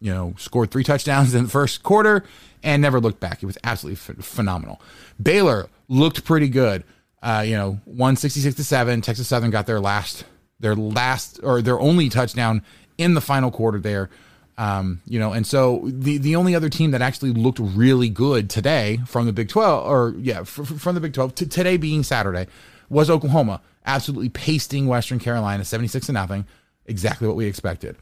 You 0.00 0.12
know, 0.12 0.34
scored 0.38 0.70
three 0.70 0.84
touchdowns 0.84 1.34
in 1.34 1.44
the 1.44 1.50
first 1.50 1.82
quarter 1.82 2.24
and 2.62 2.80
never 2.80 3.00
looked 3.00 3.20
back. 3.20 3.42
It 3.42 3.46
was 3.46 3.58
absolutely 3.64 4.14
ph- 4.14 4.24
phenomenal. 4.24 4.80
Baylor 5.20 5.68
looked 5.88 6.24
pretty 6.24 6.48
good. 6.48 6.84
Uh, 7.20 7.42
you 7.44 7.56
know, 7.56 7.80
won 7.84 8.14
66 8.14 8.54
to 8.56 8.64
7. 8.64 9.00
Texas 9.00 9.26
Southern 9.26 9.50
got 9.50 9.66
their 9.66 9.80
last 9.80 10.24
their 10.60 10.76
last 10.76 11.40
or 11.42 11.62
their 11.62 11.80
only 11.80 12.08
touchdown 12.08 12.62
in 12.96 13.14
the 13.14 13.20
final 13.20 13.50
quarter 13.50 13.78
there. 13.78 14.10
Um, 14.56 15.00
you 15.06 15.20
know, 15.20 15.32
and 15.32 15.46
so 15.46 15.82
the 15.84 16.18
the 16.18 16.34
only 16.36 16.54
other 16.54 16.68
team 16.68 16.90
that 16.90 17.02
actually 17.02 17.32
looked 17.32 17.60
really 17.60 18.08
good 18.08 18.50
today 18.50 18.98
from 19.06 19.26
the 19.26 19.32
Big 19.32 19.48
12 19.48 19.86
or 19.86 20.14
yeah, 20.18 20.40
f- 20.40 20.48
from 20.48 20.94
the 20.96 21.00
Big 21.00 21.12
12 21.12 21.34
to 21.36 21.46
today 21.48 21.76
being 21.76 22.02
Saturday 22.02 22.46
was 22.88 23.08
Oklahoma, 23.08 23.60
absolutely 23.88 24.28
pasting 24.28 24.86
Western 24.86 25.18
Carolina 25.18 25.64
76 25.64 26.06
to 26.06 26.12
nothing, 26.12 26.46
exactly 26.86 27.26
what 27.26 27.36
we 27.36 27.46
expected. 27.46 27.96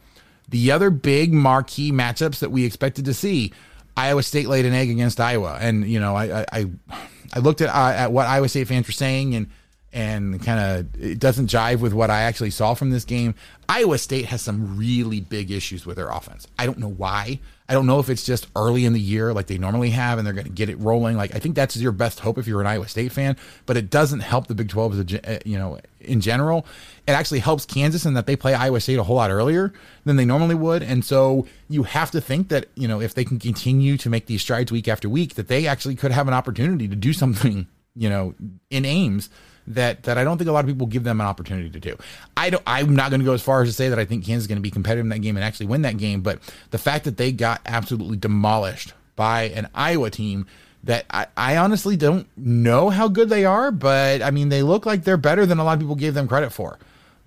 The 0.48 0.70
other 0.72 0.90
big 0.90 1.32
marquee 1.32 1.92
matchups 1.92 2.40
that 2.40 2.50
we 2.50 2.64
expected 2.64 3.06
to 3.06 3.14
see, 3.14 3.52
Iowa 3.96 4.22
State 4.22 4.48
laid 4.48 4.66
an 4.66 4.74
egg 4.74 4.90
against 4.90 5.18
Iowa, 5.20 5.56
and 5.60 5.86
you 5.88 5.98
know, 5.98 6.14
I 6.14 6.44
I, 6.52 6.66
I 7.32 7.38
looked 7.38 7.62
at 7.62 7.70
uh, 7.70 7.94
at 7.96 8.12
what 8.12 8.26
Iowa 8.26 8.48
State 8.48 8.68
fans 8.68 8.86
were 8.86 8.92
saying, 8.92 9.34
and 9.34 9.48
and 9.92 10.42
kind 10.44 10.60
of 10.60 11.02
it 11.02 11.18
doesn't 11.18 11.48
jive 11.48 11.80
with 11.80 11.94
what 11.94 12.10
I 12.10 12.20
actually 12.22 12.50
saw 12.50 12.74
from 12.74 12.90
this 12.90 13.04
game. 13.04 13.34
Iowa 13.68 13.98
State 13.98 14.26
has 14.26 14.42
some 14.42 14.76
really 14.76 15.20
big 15.20 15.50
issues 15.50 15.86
with 15.86 15.96
their 15.96 16.10
offense. 16.10 16.46
I 16.58 16.66
don't 16.66 16.78
know 16.78 16.90
why. 16.90 17.40
I 17.68 17.74
don't 17.74 17.86
know 17.86 17.98
if 17.98 18.08
it's 18.08 18.24
just 18.24 18.46
early 18.54 18.84
in 18.84 18.92
the 18.92 19.00
year 19.00 19.32
like 19.32 19.48
they 19.48 19.58
normally 19.58 19.90
have 19.90 20.18
and 20.18 20.26
they're 20.26 20.34
going 20.34 20.46
to 20.46 20.52
get 20.52 20.68
it 20.68 20.78
rolling. 20.78 21.16
Like 21.16 21.34
I 21.34 21.38
think 21.38 21.56
that's 21.56 21.76
your 21.76 21.92
best 21.92 22.20
hope 22.20 22.38
if 22.38 22.46
you're 22.46 22.60
an 22.60 22.66
Iowa 22.66 22.86
State 22.86 23.12
fan, 23.12 23.36
but 23.66 23.76
it 23.76 23.90
doesn't 23.90 24.20
help 24.20 24.46
the 24.46 24.54
Big 24.54 24.68
12 24.68 24.92
as 24.92 25.14
a, 25.14 25.36
uh, 25.36 25.38
you 25.44 25.58
know 25.58 25.78
in 26.00 26.20
general. 26.20 26.64
It 27.08 27.12
actually 27.12 27.40
helps 27.40 27.64
Kansas 27.64 28.06
in 28.06 28.14
that 28.14 28.26
they 28.26 28.36
play 28.36 28.54
Iowa 28.54 28.80
State 28.80 28.98
a 28.98 29.02
whole 29.02 29.16
lot 29.16 29.30
earlier 29.30 29.72
than 30.04 30.16
they 30.16 30.24
normally 30.24 30.54
would, 30.54 30.82
and 30.82 31.04
so 31.04 31.46
you 31.68 31.82
have 31.82 32.10
to 32.12 32.20
think 32.20 32.48
that 32.48 32.66
you 32.74 32.86
know 32.86 33.00
if 33.00 33.14
they 33.14 33.24
can 33.24 33.38
continue 33.38 33.96
to 33.98 34.08
make 34.08 34.26
these 34.26 34.42
strides 34.42 34.70
week 34.70 34.86
after 34.86 35.08
week, 35.08 35.34
that 35.34 35.48
they 35.48 35.66
actually 35.66 35.96
could 35.96 36.12
have 36.12 36.28
an 36.28 36.34
opportunity 36.34 36.86
to 36.88 36.96
do 36.96 37.12
something 37.12 37.66
you 37.96 38.08
know 38.08 38.34
in 38.70 38.84
Ames 38.84 39.28
that 39.68 40.04
that 40.04 40.18
I 40.18 40.24
don't 40.24 40.38
think 40.38 40.48
a 40.48 40.52
lot 40.52 40.64
of 40.64 40.68
people 40.68 40.86
give 40.86 41.04
them 41.04 41.20
an 41.20 41.26
opportunity 41.26 41.70
to 41.70 41.80
do. 41.80 41.96
I 42.36 42.50
don't. 42.50 42.62
I'm 42.66 42.94
not 42.94 43.10
going 43.10 43.20
to 43.20 43.24
go 43.24 43.32
as 43.32 43.42
far 43.42 43.62
as 43.62 43.68
to 43.68 43.72
say 43.72 43.88
that 43.88 43.98
I 43.98 44.04
think 44.04 44.24
Kansas 44.24 44.44
is 44.44 44.46
going 44.46 44.58
to 44.58 44.62
be 44.62 44.70
competitive 44.70 45.04
in 45.04 45.10
that 45.10 45.20
game 45.20 45.36
and 45.36 45.44
actually 45.44 45.66
win 45.66 45.82
that 45.82 45.96
game. 45.96 46.20
But 46.20 46.40
the 46.70 46.78
fact 46.78 47.04
that 47.04 47.16
they 47.16 47.32
got 47.32 47.60
absolutely 47.66 48.16
demolished 48.16 48.92
by 49.16 49.44
an 49.44 49.68
Iowa 49.74 50.10
team 50.10 50.46
that 50.84 51.04
I, 51.10 51.26
I 51.36 51.56
honestly 51.56 51.96
don't 51.96 52.28
know 52.36 52.90
how 52.90 53.08
good 53.08 53.28
they 53.28 53.44
are, 53.44 53.70
but 53.70 54.22
I 54.22 54.30
mean 54.30 54.48
they 54.48 54.62
look 54.62 54.86
like 54.86 55.04
they're 55.04 55.16
better 55.16 55.44
than 55.44 55.58
a 55.58 55.64
lot 55.64 55.74
of 55.74 55.80
people 55.80 55.96
gave 55.96 56.14
them 56.14 56.28
credit 56.28 56.50
for. 56.50 56.78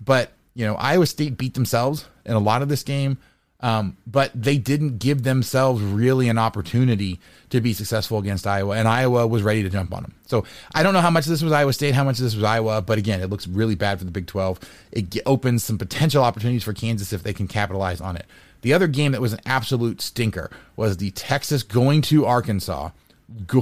But 0.02 0.32
you 0.54 0.66
know 0.66 0.74
Iowa 0.76 1.06
State 1.06 1.36
beat 1.36 1.54
themselves 1.54 2.06
in 2.24 2.34
a 2.34 2.38
lot 2.40 2.62
of 2.62 2.68
this 2.68 2.82
game. 2.82 3.18
Um, 3.62 3.96
but 4.06 4.30
they 4.34 4.56
didn't 4.56 4.98
give 4.98 5.22
themselves 5.22 5.82
really 5.82 6.28
an 6.28 6.38
opportunity 6.38 7.20
to 7.50 7.60
be 7.60 7.74
successful 7.74 8.18
against 8.18 8.46
Iowa, 8.46 8.76
and 8.76 8.88
Iowa 8.88 9.26
was 9.26 9.42
ready 9.42 9.62
to 9.62 9.68
jump 9.68 9.92
on 9.92 10.02
them. 10.02 10.14
So 10.26 10.44
I 10.74 10.82
don't 10.82 10.94
know 10.94 11.00
how 11.00 11.10
much 11.10 11.26
this 11.26 11.42
was 11.42 11.52
Iowa 11.52 11.72
State, 11.72 11.94
how 11.94 12.04
much 12.04 12.18
this 12.18 12.34
was 12.34 12.44
Iowa, 12.44 12.80
but 12.80 12.96
again, 12.96 13.20
it 13.20 13.28
looks 13.28 13.46
really 13.46 13.74
bad 13.74 13.98
for 13.98 14.04
the 14.04 14.10
Big 14.10 14.26
12. 14.26 14.60
It 14.92 15.18
opens 15.26 15.64
some 15.64 15.76
potential 15.76 16.22
opportunities 16.22 16.64
for 16.64 16.72
Kansas 16.72 17.12
if 17.12 17.22
they 17.22 17.34
can 17.34 17.48
capitalize 17.48 18.00
on 18.00 18.16
it. 18.16 18.26
The 18.62 18.72
other 18.72 18.86
game 18.86 19.12
that 19.12 19.20
was 19.20 19.32
an 19.32 19.40
absolute 19.46 20.00
stinker 20.00 20.50
was 20.76 20.96
the 20.96 21.10
Texas 21.10 21.62
going 21.62 22.02
to 22.02 22.26
Arkansas, 22.26 22.90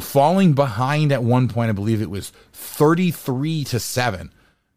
falling 0.01 0.53
behind 0.55 1.13
at 1.13 1.23
one 1.23 1.49
point. 1.49 1.71
I 1.71 1.73
believe 1.73 2.03
it 2.03 2.11
was 2.11 2.31
33 2.53 3.65
to 3.65 3.81
7 3.81 4.31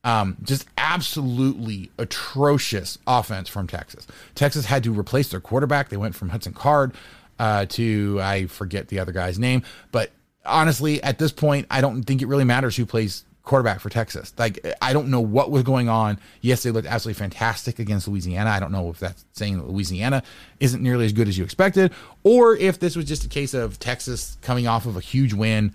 um, 0.03 0.37
just 0.43 0.67
absolutely 0.77 1.91
atrocious 1.97 2.97
offense 3.05 3.49
from 3.49 3.67
Texas. 3.67 4.07
Texas 4.35 4.65
had 4.65 4.83
to 4.83 4.93
replace 4.93 5.29
their 5.29 5.39
quarterback. 5.39 5.89
They 5.89 5.97
went 5.97 6.15
from 6.15 6.29
Hudson 6.29 6.53
Card 6.53 6.93
uh, 7.39 7.65
to 7.67 8.19
I 8.21 8.47
forget 8.47 8.87
the 8.87 8.99
other 8.99 9.11
guy's 9.11 9.39
name, 9.39 9.63
but 9.91 10.11
honestly, 10.45 11.01
at 11.03 11.19
this 11.19 11.31
point, 11.31 11.67
I 11.69 11.81
don't 11.81 12.03
think 12.03 12.21
it 12.21 12.27
really 12.27 12.43
matters 12.43 12.75
who 12.75 12.85
plays 12.85 13.25
quarterback 13.43 13.79
for 13.79 13.89
Texas. 13.89 14.33
Like 14.37 14.65
I 14.81 14.93
don't 14.93 15.09
know 15.09 15.21
what 15.21 15.51
was 15.51 15.63
going 15.63 15.89
on. 15.89 16.19
Yes, 16.41 16.63
they 16.63 16.71
looked 16.71 16.87
absolutely 16.87 17.19
fantastic 17.19 17.79
against 17.79 18.07
Louisiana. 18.07 18.49
I 18.49 18.59
don't 18.59 18.71
know 18.71 18.89
if 18.89 18.99
that's 18.99 19.25
saying 19.33 19.57
that 19.57 19.67
Louisiana 19.67 20.23
isn't 20.59 20.81
nearly 20.81 21.05
as 21.05 21.13
good 21.13 21.27
as 21.27 21.37
you 21.37 21.43
expected, 21.43 21.91
or 22.23 22.55
if 22.55 22.79
this 22.79 22.95
was 22.95 23.05
just 23.05 23.25
a 23.25 23.29
case 23.29 23.53
of 23.53 23.79
Texas 23.79 24.37
coming 24.41 24.67
off 24.67 24.85
of 24.85 24.97
a 24.97 25.01
huge 25.01 25.33
win, 25.33 25.73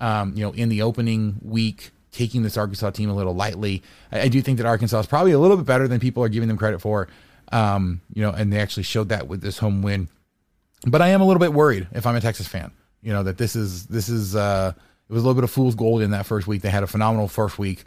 um, 0.00 0.32
you 0.34 0.44
know, 0.44 0.52
in 0.52 0.68
the 0.68 0.82
opening 0.82 1.36
week 1.42 1.90
taking 2.12 2.42
this 2.42 2.56
Arkansas 2.56 2.90
team 2.90 3.10
a 3.10 3.14
little 3.14 3.34
lightly. 3.34 3.82
I, 4.10 4.22
I, 4.22 4.28
do 4.28 4.40
think 4.40 4.58
that 4.58 4.66
Arkansas 4.66 5.00
is 5.00 5.06
probably 5.06 5.32
a 5.32 5.38
little 5.38 5.56
bit 5.56 5.66
better 5.66 5.86
than 5.86 6.00
people 6.00 6.22
are 6.22 6.28
giving 6.28 6.48
them 6.48 6.56
credit 6.56 6.80
for. 6.80 7.08
Um, 7.52 8.00
you 8.12 8.22
know, 8.22 8.30
and 8.30 8.52
they 8.52 8.60
actually 8.60 8.82
showed 8.82 9.08
that 9.08 9.28
with 9.28 9.40
this 9.40 9.58
home 9.58 9.82
win. 9.82 10.08
But 10.86 11.02
I 11.02 11.08
am 11.08 11.20
a 11.20 11.26
little 11.26 11.40
bit 11.40 11.52
worried 11.52 11.88
if 11.92 12.06
I'm 12.06 12.16
a 12.16 12.20
Texas 12.20 12.46
fan. 12.46 12.72
You 13.02 13.12
know 13.12 13.22
that 13.22 13.38
this 13.38 13.56
is 13.56 13.86
this 13.86 14.08
is 14.08 14.34
uh, 14.36 14.72
it 15.08 15.12
was 15.12 15.22
a 15.22 15.26
little 15.26 15.40
bit 15.40 15.44
of 15.44 15.50
fool's 15.50 15.74
gold 15.74 16.02
in 16.02 16.10
that 16.10 16.26
first 16.26 16.46
week. 16.46 16.62
They 16.62 16.70
had 16.70 16.82
a 16.82 16.86
phenomenal 16.86 17.28
first 17.28 17.58
week. 17.58 17.84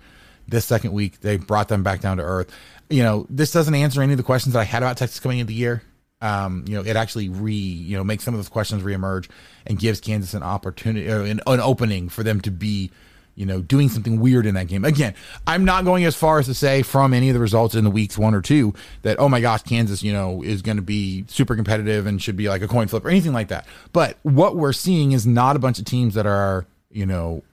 This 0.48 0.66
second 0.66 0.94
week, 0.94 1.22
they 1.22 1.38
brought 1.38 1.68
them 1.68 1.84
back 1.84 2.02
down 2.02 2.18
to 2.18 2.24
earth. 2.24 2.52
You 2.90 3.04
know, 3.04 3.28
this 3.30 3.52
doesn't 3.52 3.76
answer 3.76 4.02
any 4.02 4.14
of 4.14 4.18
the 4.18 4.24
questions 4.24 4.54
that 4.54 4.60
I 4.60 4.64
had 4.64 4.84
about 4.84 4.98
Texas 4.98 5.20
coming 5.20 5.40
into 5.40 5.50
the 5.50 5.54
year. 5.54 5.84
Um, 6.22 6.66
you 6.68 6.76
know, 6.76 6.84
it 6.84 6.96
actually 6.96 7.30
re, 7.30 7.54
you 7.54 7.98
know, 7.98 8.04
makes 8.04 8.24
some 8.24 8.34
of 8.34 8.38
those 8.38 8.50
questions 8.50 8.84
reemerge 8.84 9.30
and 9.66 9.80
gives 9.80 10.00
Kansas 10.00 10.34
an 10.34 10.44
opportunity, 10.44 11.08
an, 11.08 11.42
an 11.46 11.60
opening 11.60 12.10
for 12.10 12.24
them 12.24 12.42
to 12.42 12.52
be 12.52 12.92
you 13.36 13.46
know, 13.46 13.62
doing 13.62 13.90
something 13.90 14.20
weird 14.20 14.46
in 14.46 14.56
that 14.56 14.68
game. 14.68 14.86
Again, 14.86 15.16
I'm 15.48 15.66
not 15.66 15.86
going 15.86 16.06
as 16.06 16.16
far 16.16 16.40
as 16.40 16.46
to 16.48 16.54
say 16.54 16.82
from 16.82 17.14
any 17.14 17.30
of 17.30 17.34
the 17.34 17.40
results 17.40 17.76
in 17.76 17.84
the 17.84 17.90
weeks 17.90 18.18
one 18.18 18.34
or 18.34 18.42
two 18.42 18.74
that, 19.02 19.20
oh 19.20 19.30
my 19.30 19.42
gosh, 19.42 19.64
Kansas, 19.64 20.04
you 20.04 20.14
know, 20.14 20.44
is 20.44 20.62
going 20.62 20.78
to 20.78 20.84
be 20.84 21.26
super 21.28 21.56
competitive 21.56 22.06
and 22.06 22.22
should 22.22 22.38
be 22.38 22.50
like 22.50 22.62
a 22.62 22.68
coin 22.68 22.88
flip 22.88 23.06
or 23.06 23.10
anything 23.10 23.34
like 23.34 23.48
that. 23.48 23.66
But 23.94 24.18
what 24.24 24.56
we're 24.56 24.74
seeing 24.74 25.12
is 25.14 25.26
not 25.26 25.56
a 25.56 25.60
bunch 25.60 25.80
of 25.80 25.86
teams 25.86 26.14
that 26.16 26.26
are, 26.26 26.66
you 26.90 27.06
know, 27.06 27.44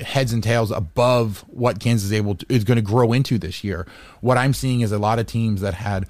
heads 0.00 0.32
and 0.32 0.42
tails 0.42 0.70
above 0.70 1.44
what 1.48 1.78
Kansas 1.78 2.06
is 2.06 2.12
able 2.12 2.34
to, 2.36 2.46
is 2.48 2.64
going 2.64 2.76
to 2.76 2.82
grow 2.82 3.12
into 3.12 3.38
this 3.38 3.62
year. 3.62 3.86
What 4.20 4.38
I'm 4.38 4.54
seeing 4.54 4.80
is 4.80 4.92
a 4.92 4.98
lot 4.98 5.18
of 5.18 5.26
teams 5.26 5.60
that 5.60 5.74
had 5.74 6.06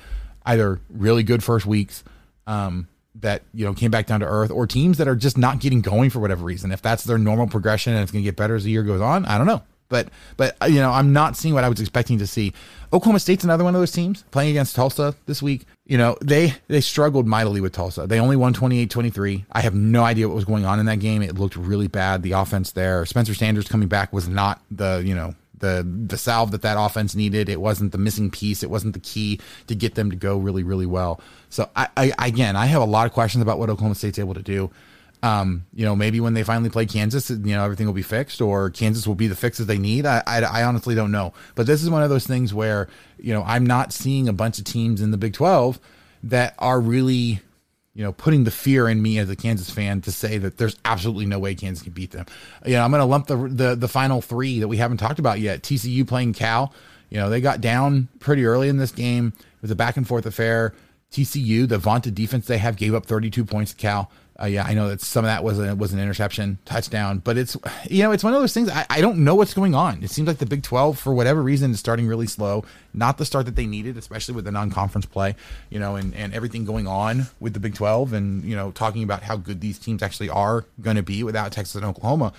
either 0.47 0.81
really 0.89 1.25
good 1.25 1.43
first 1.43 1.67
weeks, 1.67 2.05
um, 2.47 2.87
that 3.21 3.43
you 3.53 3.65
know 3.65 3.75
came 3.75 3.91
back 3.91 4.07
down 4.07 4.21
to 4.21 4.27
earth 4.27 4.51
or 4.51 4.67
teams 4.67 4.99
that 4.99 5.09
are 5.09 5.17
just 5.17 5.39
not 5.39 5.61
getting 5.61 5.81
going 5.81 6.11
for 6.11 6.21
whatever 6.21 6.45
reason. 6.45 6.73
If 6.73 6.83
that's 6.83 7.05
their 7.05 7.19
normal 7.19 7.47
progression 7.47 7.93
and 7.93 8.03
it's 8.03 8.13
going 8.13 8.23
to 8.23 8.29
get 8.29 8.37
better 8.37 8.55
as 8.55 8.65
the 8.65 8.71
year 8.71 8.83
goes 8.83 9.01
on 9.01 9.25
i 9.27 9.39
don't 9.39 9.47
know. 9.47 9.63
But 9.91 10.09
but 10.37 10.57
uh, 10.61 10.67
you 10.67 10.81
know 10.81 10.91
i'm 10.91 11.13
not 11.13 11.37
seeing 11.37 11.55
what 11.55 11.65
i 11.65 11.69
was 11.69 11.81
expecting 11.81 12.19
to 12.19 12.27
see. 12.27 12.53
Oklahoma 12.93 13.21
state's 13.21 13.45
another 13.45 13.65
one 13.65 13.75
of 13.75 13.81
those 13.81 13.93
teams 13.93 14.25
playing 14.31 14.51
against 14.51 14.77
tulsa 14.77 15.15
this 15.27 15.43
week. 15.43 15.65
You 15.87 15.99
know 15.99 16.17
they 16.23 16.55
they 16.69 16.81
struggled 16.81 17.27
mightily 17.27 17.61
with 17.61 17.73
tulsa. 17.73 18.07
They 18.07 18.21
only 18.21 18.37
won 18.37 18.55
28-23 18.55 19.47
i 19.53 19.61
have 19.61 19.75
no 19.75 20.05
idea 20.05 20.29
what 20.29 20.35
was 20.35 20.45
going 20.45 20.65
on 20.65 20.79
in 20.81 20.87
that 20.87 21.01
game. 21.01 21.23
It 21.23 21.39
looked 21.39 21.57
really 21.57 21.89
bad. 21.89 22.23
The 22.23 22.33
offense 22.33 22.73
there 22.73 23.05
spencer 23.07 23.35
sanders 23.35 23.69
coming 23.69 23.89
back 23.89 24.13
was 24.13 24.29
not 24.29 24.61
the 24.71 25.03
you 25.05 25.15
know 25.15 25.35
the 25.59 25.87
the 26.07 26.19
salve 26.19 26.51
that 26.53 26.63
that 26.63 26.77
offense 26.79 27.15
needed. 27.15 27.49
It 27.49 27.61
wasn't 27.61 27.93
the 27.93 27.99
missing 27.99 28.31
piece. 28.31 28.63
It 28.63 28.71
wasn't 28.71 28.95
the 28.95 29.01
key 29.01 29.41
to 29.67 29.75
get 29.75 29.95
them 29.95 30.11
to 30.11 30.17
go 30.17 30.39
really 30.39 30.63
really 30.63 30.87
well. 30.87 31.21
So 31.51 31.69
I, 31.77 31.89
I 31.97 32.13
again 32.27 32.57
I 32.57 32.67
have 32.67 32.83
a 32.83 32.87
lot 32.87 33.07
of 33.07 33.13
questions 33.13 33.43
about 33.43 33.59
what 33.59 33.71
Oklahoma 33.71 33.95
State's 33.95 34.19
able 34.19 34.35
to 34.35 34.43
do. 34.43 34.71
Um, 35.21 35.67
you 35.75 35.85
know, 35.85 35.97
maybe 35.97 36.21
when 36.21 36.35
they 36.35 36.45
finally 36.45 36.71
play 36.71 36.87
Kansas, 36.87 37.29
you 37.29 37.37
know, 37.37 37.65
everything 37.65 37.87
will 37.87 37.95
be 37.95 38.03
fixed, 38.03 38.41
or 38.41 38.71
Kansas 38.71 39.05
will 39.05 39.17
be 39.17 39.27
the 39.27 39.35
fixes 39.35 39.67
they 39.67 39.79
need. 39.79 40.07
I, 40.07 40.23
I, 40.27 40.43
I 40.43 40.63
honestly 40.63 40.95
don't 40.95 41.11
know. 41.11 41.33
But 41.57 41.67
this 41.67 41.83
is 41.83 41.91
one 41.91 42.05
of 42.05 42.11
those 42.11 42.27
things 42.27 42.55
where 42.55 42.89
you 43.19 43.33
know 43.33 43.43
I'm 43.45 43.67
not 43.67 43.93
seeing 43.93 44.29
a 44.29 44.33
bunch 44.33 44.59
of 44.59 44.65
teams 44.65 45.01
in 45.01 45.11
the 45.11 45.17
Big 45.17 45.33
Twelve 45.33 45.81
that 46.23 46.55
are 46.59 46.81
really 46.81 47.41
you 47.99 48.05
know, 48.05 48.13
putting 48.13 48.45
the 48.45 48.53
fear 48.53 48.89
in 48.89 49.03
me 49.03 49.19
as 49.19 49.29
a 49.29 49.35
Kansas 49.35 49.71
fan 49.71 50.01
to 50.03 50.13
say 50.13 50.39
that 50.39 50.57
there's 50.57 50.77
absolutely 50.85 51.27
no 51.27 51.41
way 51.41 51.57
Kansas 51.57 51.83
can 51.83 51.91
beat 51.91 52.13
them. 52.13 52.27
You 52.65 52.75
know, 52.75 52.85
I'm 52.85 52.93
going 52.93 53.01
to 53.01 53.05
lump 53.05 53.27
the, 53.27 53.37
the 53.37 53.75
the 53.75 53.89
final 53.89 54.23
three 54.23 54.61
that 54.61 54.69
we 54.69 54.77
haven't 54.77 54.99
talked 54.99 55.19
about 55.19 55.41
yet. 55.41 55.63
TCU 55.63 56.07
playing 56.07 56.35
Cal. 56.35 56.73
You 57.11 57.19
know, 57.19 57.29
they 57.29 57.41
got 57.41 57.61
down 57.61 58.07
pretty 58.21 58.45
early 58.45 58.69
in 58.69 58.77
this 58.77 58.93
game. 58.93 59.33
It 59.37 59.63
was 59.63 59.73
a 59.73 59.75
back 59.75 59.97
and 59.97 60.07
forth 60.07 60.27
affair. 60.27 60.75
TCU, 61.11 61.69
the 61.69 61.79
vaunted 61.79 62.15
defense 62.15 62.47
they 62.47 62.59
have, 62.59 62.77
gave 62.77 62.95
up 62.95 63.05
32 63.05 63.45
points 63.45 63.73
to 63.73 63.77
Cal. 63.77 64.13
Uh, 64.41 64.47
yeah, 64.47 64.65
I 64.65 64.73
know 64.73 64.89
that 64.89 65.01
some 65.01 65.25
of 65.25 65.29
that 65.29 65.43
was 65.43 65.59
a, 65.59 65.75
was 65.75 65.93
an 65.93 65.99
interception, 65.99 66.59
touchdown, 66.65 67.19
but 67.19 67.37
it's 67.37 67.57
you 67.91 68.05
know 68.05 68.13
it's 68.13 68.23
one 68.23 68.35
of 68.35 68.41
those 68.41 68.55
things. 68.55 68.69
I, 68.71 68.87
I 68.89 69.01
don't 69.01 69.25
know 69.25 69.35
what's 69.35 69.53
going 69.53 69.75
on. 69.75 70.01
It 70.05 70.11
seems 70.11 70.29
like 70.29 70.39
the 70.39 70.47
Big 70.47 70.63
Twelve, 70.63 70.97
for 70.97 71.13
whatever 71.13 71.43
reason, 71.43 71.73
is 71.73 71.81
starting 71.81 72.07
really 72.07 72.29
slow. 72.29 72.65
Not 72.95 73.19
the 73.19 73.25
start 73.25 73.47
that 73.47 73.57
they 73.57 73.67
needed, 73.67 73.97
especially 73.97 74.37
with 74.37 74.45
the 74.45 74.53
non-conference 74.53 75.07
play, 75.07 75.35
you 75.71 75.81
know, 75.81 75.97
and 75.97 76.15
and 76.15 76.33
everything 76.35 76.65
going 76.65 76.87
on 76.87 77.27
with 77.41 77.53
the 77.53 77.59
Big 77.59 77.75
Twelve, 77.75 78.13
and 78.13 78.45
you 78.45 78.55
know 78.55 78.71
talking 78.71 79.03
about 79.03 79.25
how 79.25 79.37
good 79.37 79.61
these 79.61 79.77
teams 79.77 80.05
actually 80.05 80.31
are 80.31 80.65
going 80.81 80.97
to 80.97 81.03
be 81.03 81.25
without 81.25 81.51
Texas 81.51 81.75
and 81.75 81.85
Oklahoma. 81.85 82.33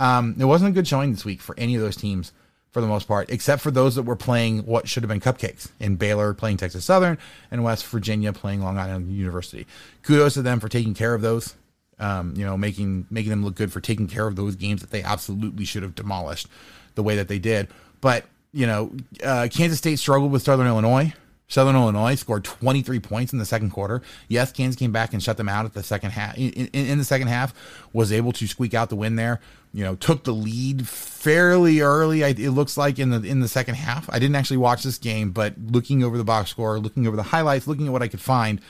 Um, 0.00 0.34
it 0.40 0.44
wasn't 0.44 0.70
a 0.70 0.72
good 0.72 0.88
showing 0.88 1.12
this 1.12 1.24
week 1.24 1.40
for 1.40 1.54
any 1.56 1.76
of 1.76 1.80
those 1.80 1.96
teams 1.96 2.32
for 2.76 2.82
the 2.82 2.86
most 2.86 3.08
part, 3.08 3.30
except 3.30 3.62
for 3.62 3.70
those 3.70 3.94
that 3.94 4.02
were 4.02 4.16
playing 4.16 4.66
what 4.66 4.86
should 4.86 5.02
have 5.02 5.08
been 5.08 5.18
cupcakes 5.18 5.70
in 5.80 5.96
Baylor 5.96 6.34
playing 6.34 6.58
Texas 6.58 6.84
Southern 6.84 7.16
and 7.50 7.64
West 7.64 7.86
Virginia 7.86 8.34
playing 8.34 8.60
Long 8.60 8.76
Island 8.76 9.10
University. 9.10 9.66
Kudos 10.02 10.34
to 10.34 10.42
them 10.42 10.60
for 10.60 10.68
taking 10.68 10.92
care 10.92 11.14
of 11.14 11.22
those. 11.22 11.54
um, 11.98 12.34
you 12.36 12.44
know, 12.44 12.56
making 12.56 13.06
making 13.10 13.30
them 13.30 13.44
look 13.44 13.54
good 13.54 13.72
for 13.72 13.80
taking 13.80 14.06
care 14.06 14.26
of 14.26 14.36
those 14.36 14.56
games 14.56 14.80
that 14.80 14.90
they 14.90 15.02
absolutely 15.02 15.64
should 15.64 15.82
have 15.82 15.94
demolished 15.94 16.48
the 16.94 17.02
way 17.02 17.16
that 17.16 17.28
they 17.28 17.38
did. 17.38 17.68
But 18.00 18.24
you 18.52 18.66
know, 18.66 18.92
uh, 19.24 19.48
Kansas 19.50 19.78
State 19.78 19.98
struggled 19.98 20.32
with 20.32 20.42
Southern 20.42 20.66
Illinois. 20.66 21.14
Southern 21.48 21.76
Illinois 21.76 22.16
scored 22.16 22.44
23 22.44 22.98
points 23.00 23.32
in 23.32 23.38
the 23.38 23.44
second 23.44 23.70
quarter. 23.70 24.02
Yes, 24.28 24.50
Kansas 24.50 24.78
came 24.78 24.90
back 24.90 25.12
and 25.12 25.22
shut 25.22 25.36
them 25.36 25.48
out 25.48 25.64
at 25.64 25.74
the 25.74 25.82
second 25.82 26.10
half. 26.10 26.36
In, 26.36 26.50
in, 26.50 26.86
in, 26.86 26.98
the 26.98 27.04
second 27.04 27.28
half, 27.28 27.54
was 27.92 28.10
able 28.10 28.32
to 28.32 28.46
squeak 28.48 28.74
out 28.74 28.88
the 28.88 28.96
win 28.96 29.16
there. 29.16 29.40
You 29.72 29.84
know, 29.84 29.94
took 29.94 30.24
the 30.24 30.32
lead 30.32 30.88
fairly 30.88 31.80
early. 31.80 32.22
It 32.22 32.50
looks 32.50 32.76
like 32.76 32.98
in 32.98 33.10
the 33.10 33.22
in 33.22 33.40
the 33.40 33.48
second 33.48 33.76
half. 33.76 34.08
I 34.10 34.18
didn't 34.18 34.36
actually 34.36 34.56
watch 34.56 34.82
this 34.82 34.98
game, 34.98 35.30
but 35.30 35.54
looking 35.70 36.02
over 36.02 36.16
the 36.16 36.24
box 36.24 36.50
score, 36.50 36.78
looking 36.78 37.06
over 37.06 37.16
the 37.16 37.22
highlights, 37.22 37.66
looking 37.66 37.86
at 37.86 37.92
what 37.92 38.02
I 38.02 38.08
could 38.08 38.20
find, 38.20 38.60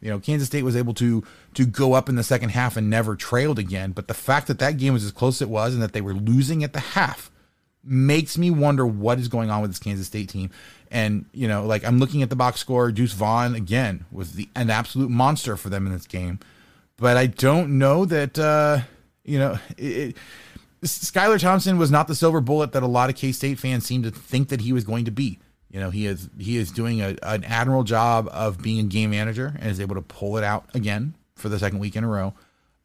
you 0.00 0.10
know, 0.10 0.18
Kansas 0.18 0.48
State 0.48 0.64
was 0.64 0.76
able 0.76 0.94
to 0.94 1.22
to 1.54 1.66
go 1.66 1.92
up 1.92 2.08
in 2.08 2.16
the 2.16 2.24
second 2.24 2.50
half 2.50 2.76
and 2.76 2.90
never 2.90 3.14
trailed 3.14 3.58
again. 3.58 3.92
But 3.92 4.08
the 4.08 4.14
fact 4.14 4.48
that 4.48 4.58
that 4.58 4.76
game 4.76 4.92
was 4.92 5.04
as 5.04 5.12
close 5.12 5.36
as 5.36 5.42
it 5.42 5.50
was 5.50 5.74
and 5.74 5.82
that 5.82 5.92
they 5.92 6.00
were 6.00 6.14
losing 6.14 6.64
at 6.64 6.72
the 6.72 6.80
half 6.80 7.30
makes 7.82 8.38
me 8.38 8.50
wonder 8.50 8.86
what 8.86 9.18
is 9.18 9.28
going 9.28 9.50
on 9.50 9.62
with 9.62 9.70
this 9.70 9.78
Kansas 9.78 10.06
State 10.06 10.28
team. 10.28 10.50
And 10.94 11.26
you 11.32 11.48
know, 11.48 11.66
like 11.66 11.84
I'm 11.84 11.98
looking 11.98 12.22
at 12.22 12.30
the 12.30 12.36
box 12.36 12.60
score, 12.60 12.92
Deuce 12.92 13.12
Vaughn 13.12 13.56
again 13.56 14.04
was 14.12 14.34
the 14.34 14.48
an 14.54 14.70
absolute 14.70 15.10
monster 15.10 15.56
for 15.56 15.68
them 15.68 15.86
in 15.86 15.92
this 15.92 16.06
game. 16.06 16.38
But 16.96 17.16
I 17.16 17.26
don't 17.26 17.78
know 17.78 18.04
that 18.04 18.38
uh, 18.38 18.78
you 19.24 19.40
know 19.40 19.58
it, 19.76 20.16
Skylar 20.84 21.40
Thompson 21.40 21.78
was 21.78 21.90
not 21.90 22.06
the 22.06 22.14
silver 22.14 22.40
bullet 22.40 22.70
that 22.72 22.84
a 22.84 22.86
lot 22.86 23.10
of 23.10 23.16
K 23.16 23.32
State 23.32 23.58
fans 23.58 23.84
seem 23.84 24.04
to 24.04 24.12
think 24.12 24.50
that 24.50 24.60
he 24.60 24.72
was 24.72 24.84
going 24.84 25.04
to 25.06 25.10
be. 25.10 25.40
You 25.68 25.80
know, 25.80 25.90
he 25.90 26.06
is 26.06 26.30
he 26.38 26.58
is 26.58 26.70
doing 26.70 27.02
a, 27.02 27.16
an 27.24 27.42
admirable 27.42 27.82
job 27.82 28.28
of 28.30 28.62
being 28.62 28.78
a 28.78 28.88
game 28.88 29.10
manager 29.10 29.52
and 29.58 29.72
is 29.72 29.80
able 29.80 29.96
to 29.96 30.02
pull 30.02 30.36
it 30.36 30.44
out 30.44 30.70
again 30.74 31.16
for 31.34 31.48
the 31.48 31.58
second 31.58 31.80
week 31.80 31.96
in 31.96 32.04
a 32.04 32.08
row. 32.08 32.34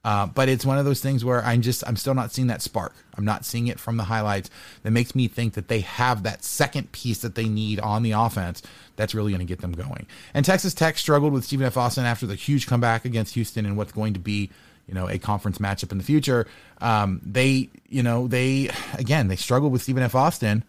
Uh, 0.03 0.25
but 0.25 0.47
it's 0.47 0.65
one 0.65 0.77
of 0.77 0.85
those 0.85 1.01
things 1.01 1.25
where 1.25 1.43
I'm 1.43 1.61
just 1.61 1.85
I'm 1.85 1.97
still 1.97 2.13
not 2.13 2.31
seeing 2.31 2.47
that 2.47 2.61
spark. 2.61 2.93
I'm 3.17 3.25
not 3.25 3.45
seeing 3.45 3.67
it 3.67 3.79
from 3.79 3.97
the 3.97 4.05
highlights 4.05 4.49
that 4.83 4.91
makes 4.91 5.13
me 5.13 5.27
think 5.27 5.55
that 5.55 5.67
they 5.67 5.81
have 5.81 6.23
that 6.23 6.43
second 6.43 6.93
piece 6.93 7.19
that 7.19 7.35
they 7.35 7.49
need 7.49 7.81
on 7.81 8.01
the 8.03 8.11
offense 8.11 8.61
that's 8.95 9.13
really 9.13 9.31
going 9.31 9.39
to 9.39 9.45
get 9.45 9.59
them 9.59 9.73
going. 9.73 10.07
And 10.33 10.45
Texas 10.45 10.73
Tech 10.73 10.97
struggled 10.97 11.33
with 11.33 11.43
Stephen 11.43 11.65
F. 11.65 11.75
Austin 11.75 12.05
after 12.05 12.25
the 12.25 12.35
huge 12.35 12.65
comeback 12.65 13.03
against 13.03 13.33
Houston 13.33 13.65
and 13.65 13.75
what's 13.75 13.91
going 13.91 14.13
to 14.13 14.19
be 14.19 14.49
you 14.87 14.95
know 14.95 15.07
a 15.07 15.19
conference 15.19 15.59
matchup 15.59 15.91
in 15.91 15.97
the 15.97 16.03
future. 16.03 16.47
Um, 16.79 17.21
they 17.23 17.69
you 17.89 18.01
know 18.01 18.27
they 18.27 18.69
again 18.97 19.27
they 19.27 19.35
struggled 19.35 19.71
with 19.71 19.81
Stephen 19.81 20.03
F. 20.03 20.15
Austin 20.15 20.63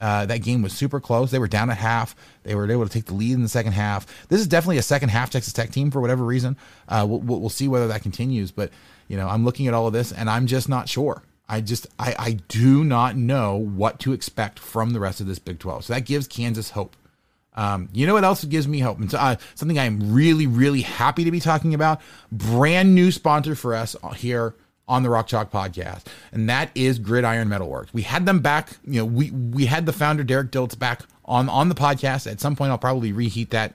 uh, 0.00 0.26
that 0.26 0.42
game 0.42 0.62
was 0.62 0.72
super 0.72 1.00
close. 1.00 1.30
They 1.30 1.38
were 1.38 1.48
down 1.48 1.70
at 1.70 1.78
half. 1.78 2.14
They 2.42 2.54
were 2.54 2.70
able 2.70 2.86
to 2.86 2.92
take 2.92 3.06
the 3.06 3.14
lead 3.14 3.32
in 3.32 3.42
the 3.42 3.48
second 3.48 3.72
half. 3.72 4.06
This 4.28 4.40
is 4.40 4.46
definitely 4.46 4.78
a 4.78 4.82
second 4.82 5.08
half 5.08 5.30
Texas 5.30 5.52
Tech 5.52 5.70
team 5.70 5.90
for 5.90 6.00
whatever 6.00 6.24
reason. 6.24 6.56
Uh, 6.88 7.06
we'll, 7.08 7.20
we'll 7.20 7.48
see 7.48 7.68
whether 7.68 7.88
that 7.88 8.02
continues. 8.02 8.50
But 8.50 8.70
you 9.08 9.16
know, 9.16 9.28
I'm 9.28 9.44
looking 9.44 9.68
at 9.68 9.74
all 9.74 9.86
of 9.86 9.92
this 9.92 10.12
and 10.12 10.28
I'm 10.28 10.46
just 10.46 10.68
not 10.68 10.88
sure. 10.88 11.22
I 11.48 11.60
just 11.60 11.86
I, 11.98 12.14
I 12.18 12.32
do 12.48 12.84
not 12.84 13.16
know 13.16 13.56
what 13.56 14.00
to 14.00 14.12
expect 14.12 14.58
from 14.58 14.90
the 14.90 15.00
rest 15.00 15.20
of 15.20 15.26
this 15.26 15.38
Big 15.38 15.58
12. 15.58 15.84
So 15.84 15.94
that 15.94 16.04
gives 16.04 16.26
Kansas 16.26 16.70
hope. 16.70 16.96
Um, 17.54 17.88
you 17.94 18.06
know 18.06 18.12
what 18.12 18.24
else 18.24 18.44
gives 18.44 18.68
me 18.68 18.80
hope? 18.80 18.98
And 18.98 19.10
so, 19.10 19.16
uh, 19.16 19.36
something 19.54 19.78
I 19.78 19.84
am 19.84 20.12
really 20.12 20.46
really 20.46 20.82
happy 20.82 21.24
to 21.24 21.30
be 21.30 21.40
talking 21.40 21.72
about. 21.72 22.02
Brand 22.30 22.94
new 22.94 23.10
sponsor 23.10 23.54
for 23.54 23.74
us 23.74 23.96
here 24.16 24.54
on 24.88 25.02
the 25.02 25.10
Rock 25.10 25.26
Chalk 25.26 25.50
podcast, 25.50 26.04
and 26.32 26.48
that 26.48 26.70
is 26.74 26.98
Gridiron 26.98 27.48
Metalworks. 27.48 27.92
We 27.92 28.02
had 28.02 28.26
them 28.26 28.40
back. 28.40 28.70
You 28.84 29.00
know, 29.00 29.04
we 29.04 29.30
we 29.30 29.66
had 29.66 29.86
the 29.86 29.92
founder 29.92 30.22
Derek 30.24 30.50
Diltz 30.50 30.78
back 30.78 31.02
on 31.24 31.48
on 31.48 31.68
the 31.68 31.74
podcast. 31.74 32.30
At 32.30 32.40
some 32.40 32.56
point, 32.56 32.70
I'll 32.70 32.78
probably 32.78 33.12
reheat 33.12 33.50
that 33.50 33.74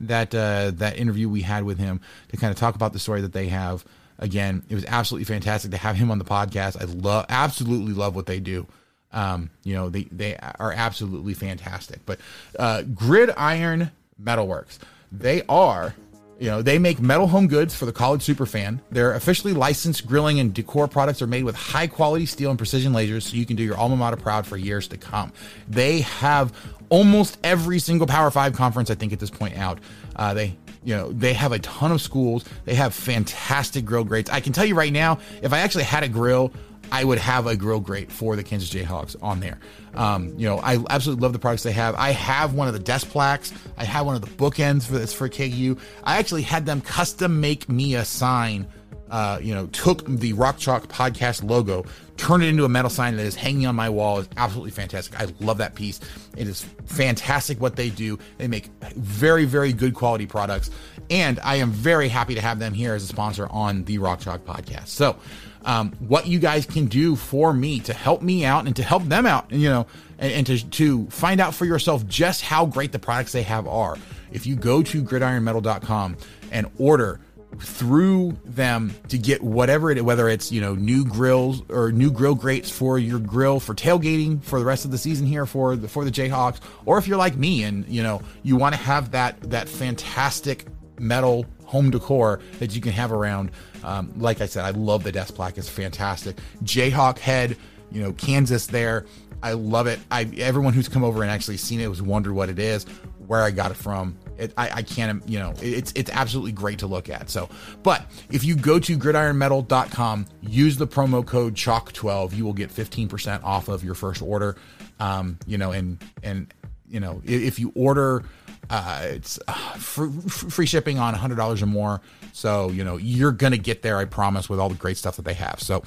that 0.00 0.34
uh, 0.34 0.72
that 0.74 0.96
interview 0.98 1.28
we 1.28 1.42
had 1.42 1.64
with 1.64 1.78
him 1.78 2.00
to 2.28 2.36
kind 2.36 2.50
of 2.50 2.58
talk 2.58 2.74
about 2.74 2.92
the 2.92 2.98
story 2.98 3.20
that 3.22 3.32
they 3.32 3.48
have. 3.48 3.84
Again, 4.18 4.62
it 4.68 4.74
was 4.74 4.84
absolutely 4.86 5.24
fantastic 5.24 5.70
to 5.72 5.76
have 5.76 5.96
him 5.96 6.10
on 6.10 6.18
the 6.18 6.24
podcast. 6.24 6.80
I 6.80 6.84
love, 6.84 7.26
absolutely 7.28 7.92
love 7.92 8.14
what 8.14 8.26
they 8.26 8.38
do. 8.38 8.66
Um, 9.12 9.50
you 9.64 9.74
know, 9.74 9.88
they 9.88 10.04
they 10.04 10.36
are 10.36 10.72
absolutely 10.72 11.34
fantastic. 11.34 12.00
But 12.06 12.20
uh, 12.58 12.82
Gridiron 12.82 13.90
Metalworks, 14.22 14.78
they 15.10 15.42
are 15.48 15.94
you 16.42 16.48
know, 16.48 16.60
they 16.60 16.76
make 16.76 17.00
metal 17.00 17.28
home 17.28 17.46
goods 17.46 17.72
for 17.72 17.86
the 17.86 17.92
college 17.92 18.26
superfan. 18.26 18.80
Their 18.90 19.14
officially 19.14 19.52
licensed 19.52 20.08
grilling 20.08 20.40
and 20.40 20.52
decor 20.52 20.88
products 20.88 21.22
are 21.22 21.28
made 21.28 21.44
with 21.44 21.54
high 21.54 21.86
quality 21.86 22.26
steel 22.26 22.50
and 22.50 22.58
precision 22.58 22.92
lasers 22.92 23.22
so 23.22 23.36
you 23.36 23.46
can 23.46 23.54
do 23.54 23.62
your 23.62 23.76
alma 23.76 23.94
mater 23.94 24.16
proud 24.16 24.44
for 24.44 24.56
years 24.56 24.88
to 24.88 24.96
come. 24.96 25.32
They 25.68 26.00
have 26.00 26.52
almost 26.88 27.38
every 27.44 27.78
single 27.78 28.08
Power 28.08 28.28
5 28.28 28.54
conference 28.54 28.90
I 28.90 28.96
think 28.96 29.12
at 29.12 29.20
this 29.20 29.30
point 29.30 29.56
out. 29.56 29.78
Uh, 30.16 30.34
they 30.34 30.56
you 30.82 30.96
know 30.96 31.12
they 31.12 31.32
have 31.32 31.52
a 31.52 31.60
ton 31.60 31.92
of 31.92 32.00
schools 32.00 32.44
they 32.64 32.74
have 32.74 32.92
fantastic 32.92 33.84
grill 33.84 34.02
grates 34.02 34.28
i 34.30 34.40
can 34.40 34.52
tell 34.52 34.64
you 34.64 34.74
right 34.74 34.92
now 34.92 35.16
if 35.40 35.52
i 35.52 35.60
actually 35.60 35.84
had 35.84 36.02
a 36.02 36.08
grill 36.08 36.52
I 36.92 37.04
would 37.04 37.18
have 37.18 37.46
a 37.46 37.56
grill 37.56 37.80
grate 37.80 38.12
for 38.12 38.36
the 38.36 38.42
Kansas 38.42 38.68
Jayhawks 38.68 39.16
on 39.22 39.40
there. 39.40 39.58
Um, 39.94 40.34
you 40.38 40.46
know, 40.46 40.58
I 40.58 40.78
absolutely 40.90 41.22
love 41.22 41.32
the 41.32 41.38
products 41.38 41.62
they 41.62 41.72
have. 41.72 41.94
I 41.94 42.10
have 42.10 42.52
one 42.52 42.68
of 42.68 42.74
the 42.74 42.80
desk 42.80 43.08
plaques. 43.08 43.50
I 43.78 43.84
have 43.84 44.04
one 44.04 44.14
of 44.14 44.20
the 44.20 44.28
bookends 44.28 44.84
for 44.84 44.98
this 44.98 45.14
for 45.14 45.26
KU. 45.30 45.78
I 46.04 46.18
actually 46.18 46.42
had 46.42 46.66
them 46.66 46.82
custom 46.82 47.40
make 47.40 47.66
me 47.66 47.94
a 47.94 48.04
sign. 48.04 48.68
Uh, 49.10 49.38
you 49.42 49.54
know, 49.54 49.66
took 49.68 50.06
the 50.06 50.32
Rock 50.34 50.58
Chalk 50.58 50.88
podcast 50.88 51.42
logo, 51.42 51.84
turned 52.16 52.42
it 52.42 52.48
into 52.48 52.64
a 52.64 52.68
metal 52.68 52.90
sign 52.90 53.16
that 53.16 53.26
is 53.26 53.34
hanging 53.34 53.66
on 53.66 53.74
my 53.74 53.90
wall. 53.90 54.20
is 54.20 54.28
absolutely 54.38 54.70
fantastic. 54.70 55.18
I 55.20 55.28
love 55.40 55.58
that 55.58 55.74
piece. 55.74 56.00
It 56.36 56.48
is 56.48 56.64
fantastic 56.86 57.60
what 57.60 57.76
they 57.76 57.90
do. 57.90 58.18
They 58.38 58.48
make 58.48 58.70
very, 58.96 59.44
very 59.44 59.74
good 59.74 59.94
quality 59.94 60.24
products, 60.24 60.70
and 61.10 61.40
I 61.40 61.56
am 61.56 61.70
very 61.72 62.08
happy 62.08 62.34
to 62.34 62.40
have 62.40 62.58
them 62.58 62.72
here 62.72 62.94
as 62.94 63.02
a 63.02 63.06
sponsor 63.06 63.48
on 63.50 63.84
the 63.84 63.98
Rock 63.98 64.20
Chalk 64.20 64.46
podcast. 64.46 64.88
So 64.88 65.16
um, 65.64 65.92
what 66.00 66.26
you 66.26 66.38
guys 66.38 66.66
can 66.66 66.86
do 66.86 67.16
for 67.16 67.52
me 67.52 67.80
to 67.80 67.92
help 67.92 68.22
me 68.22 68.44
out 68.44 68.66
and 68.66 68.76
to 68.76 68.82
help 68.82 69.04
them 69.04 69.26
out, 69.26 69.50
and 69.50 69.60
you 69.60 69.68
know, 69.68 69.86
and, 70.18 70.32
and 70.32 70.46
to 70.46 70.64
to 70.70 71.06
find 71.06 71.40
out 71.40 71.54
for 71.54 71.64
yourself 71.64 72.06
just 72.06 72.42
how 72.42 72.66
great 72.66 72.92
the 72.92 72.98
products 72.98 73.32
they 73.32 73.42
have 73.42 73.66
are. 73.66 73.96
If 74.32 74.46
you 74.46 74.56
go 74.56 74.82
to 74.82 75.02
gridironmetal.com 75.02 76.16
and 76.50 76.70
order 76.78 77.20
through 77.58 78.38
them 78.46 78.94
to 79.08 79.18
get 79.18 79.42
whatever 79.42 79.90
it 79.90 80.02
whether 80.02 80.26
it's 80.26 80.50
you 80.50 80.58
know 80.58 80.74
new 80.74 81.04
grills 81.04 81.62
or 81.68 81.92
new 81.92 82.10
grill 82.10 82.34
grates 82.34 82.70
for 82.70 82.98
your 82.98 83.18
grill 83.18 83.60
for 83.60 83.74
tailgating 83.74 84.42
for 84.42 84.58
the 84.58 84.64
rest 84.64 84.86
of 84.86 84.90
the 84.90 84.96
season 84.96 85.26
here 85.26 85.44
for 85.44 85.76
the 85.76 85.86
for 85.86 86.02
the 86.02 86.10
Jayhawks 86.10 86.60
or 86.86 86.96
if 86.96 87.06
you're 87.06 87.18
like 87.18 87.36
me 87.36 87.62
and 87.64 87.86
you 87.86 88.02
know 88.02 88.22
you 88.42 88.56
want 88.56 88.74
to 88.74 88.80
have 88.80 89.10
that 89.10 89.38
that 89.50 89.68
fantastic 89.68 90.66
metal 90.98 91.44
home 91.72 91.90
decor 91.90 92.40
that 92.58 92.74
you 92.74 92.80
can 92.80 92.92
have 92.92 93.12
around. 93.12 93.50
Um, 93.84 94.12
like 94.16 94.40
I 94.40 94.46
said, 94.46 94.64
I 94.64 94.70
love 94.70 95.04
the 95.04 95.12
desk 95.12 95.34
plaque; 95.34 95.58
it's 95.58 95.68
fantastic. 95.68 96.36
Jayhawk 96.64 97.18
head, 97.18 97.56
you 97.90 98.02
know, 98.02 98.12
Kansas 98.12 98.66
there. 98.66 99.06
I 99.42 99.52
love 99.52 99.86
it. 99.86 99.98
I 100.10 100.30
everyone 100.38 100.72
who's 100.72 100.88
come 100.88 101.02
over 101.02 101.22
and 101.22 101.30
actually 101.30 101.56
seen 101.56 101.80
it 101.80 101.88
has 101.88 102.00
wondered 102.00 102.32
what 102.32 102.48
it 102.48 102.58
is, 102.58 102.84
where 103.26 103.42
I 103.42 103.50
got 103.50 103.70
it 103.70 103.76
from. 103.76 104.16
It, 104.38 104.52
I, 104.56 104.70
I 104.70 104.82
can't, 104.82 105.28
you 105.28 105.38
know, 105.38 105.52
it's 105.60 105.92
it's 105.94 106.10
absolutely 106.10 106.52
great 106.52 106.78
to 106.80 106.86
look 106.86 107.08
at. 107.08 107.28
So, 107.28 107.48
but 107.82 108.04
if 108.30 108.44
you 108.44 108.54
go 108.56 108.78
to 108.78 108.96
gridironmetal.com, 108.96 110.26
use 110.42 110.76
the 110.76 110.86
promo 110.86 111.26
code 111.26 111.54
Chalk12, 111.54 112.34
you 112.34 112.44
will 112.44 112.52
get 112.52 112.70
15% 112.70 113.42
off 113.42 113.68
of 113.68 113.84
your 113.84 113.94
first 113.94 114.22
order. 114.22 114.56
Um, 115.00 115.38
you 115.46 115.58
know, 115.58 115.72
and 115.72 116.02
and 116.22 116.52
you 116.88 117.00
know, 117.00 117.20
if 117.24 117.58
you 117.58 117.72
order 117.74 118.24
uh, 118.72 119.00
it's 119.04 119.38
uh, 119.46 119.52
free, 119.74 120.10
free 120.10 120.66
shipping 120.66 120.98
on 120.98 121.14
$100 121.14 121.62
or 121.62 121.66
more. 121.66 122.00
So, 122.32 122.70
you 122.70 122.82
know, 122.82 122.96
you're 122.96 123.30
going 123.30 123.52
to 123.52 123.58
get 123.58 123.82
there, 123.82 123.98
I 123.98 124.06
promise, 124.06 124.48
with 124.48 124.58
all 124.58 124.70
the 124.70 124.74
great 124.74 124.96
stuff 124.96 125.16
that 125.16 125.26
they 125.26 125.34
have. 125.34 125.60
So, 125.60 125.84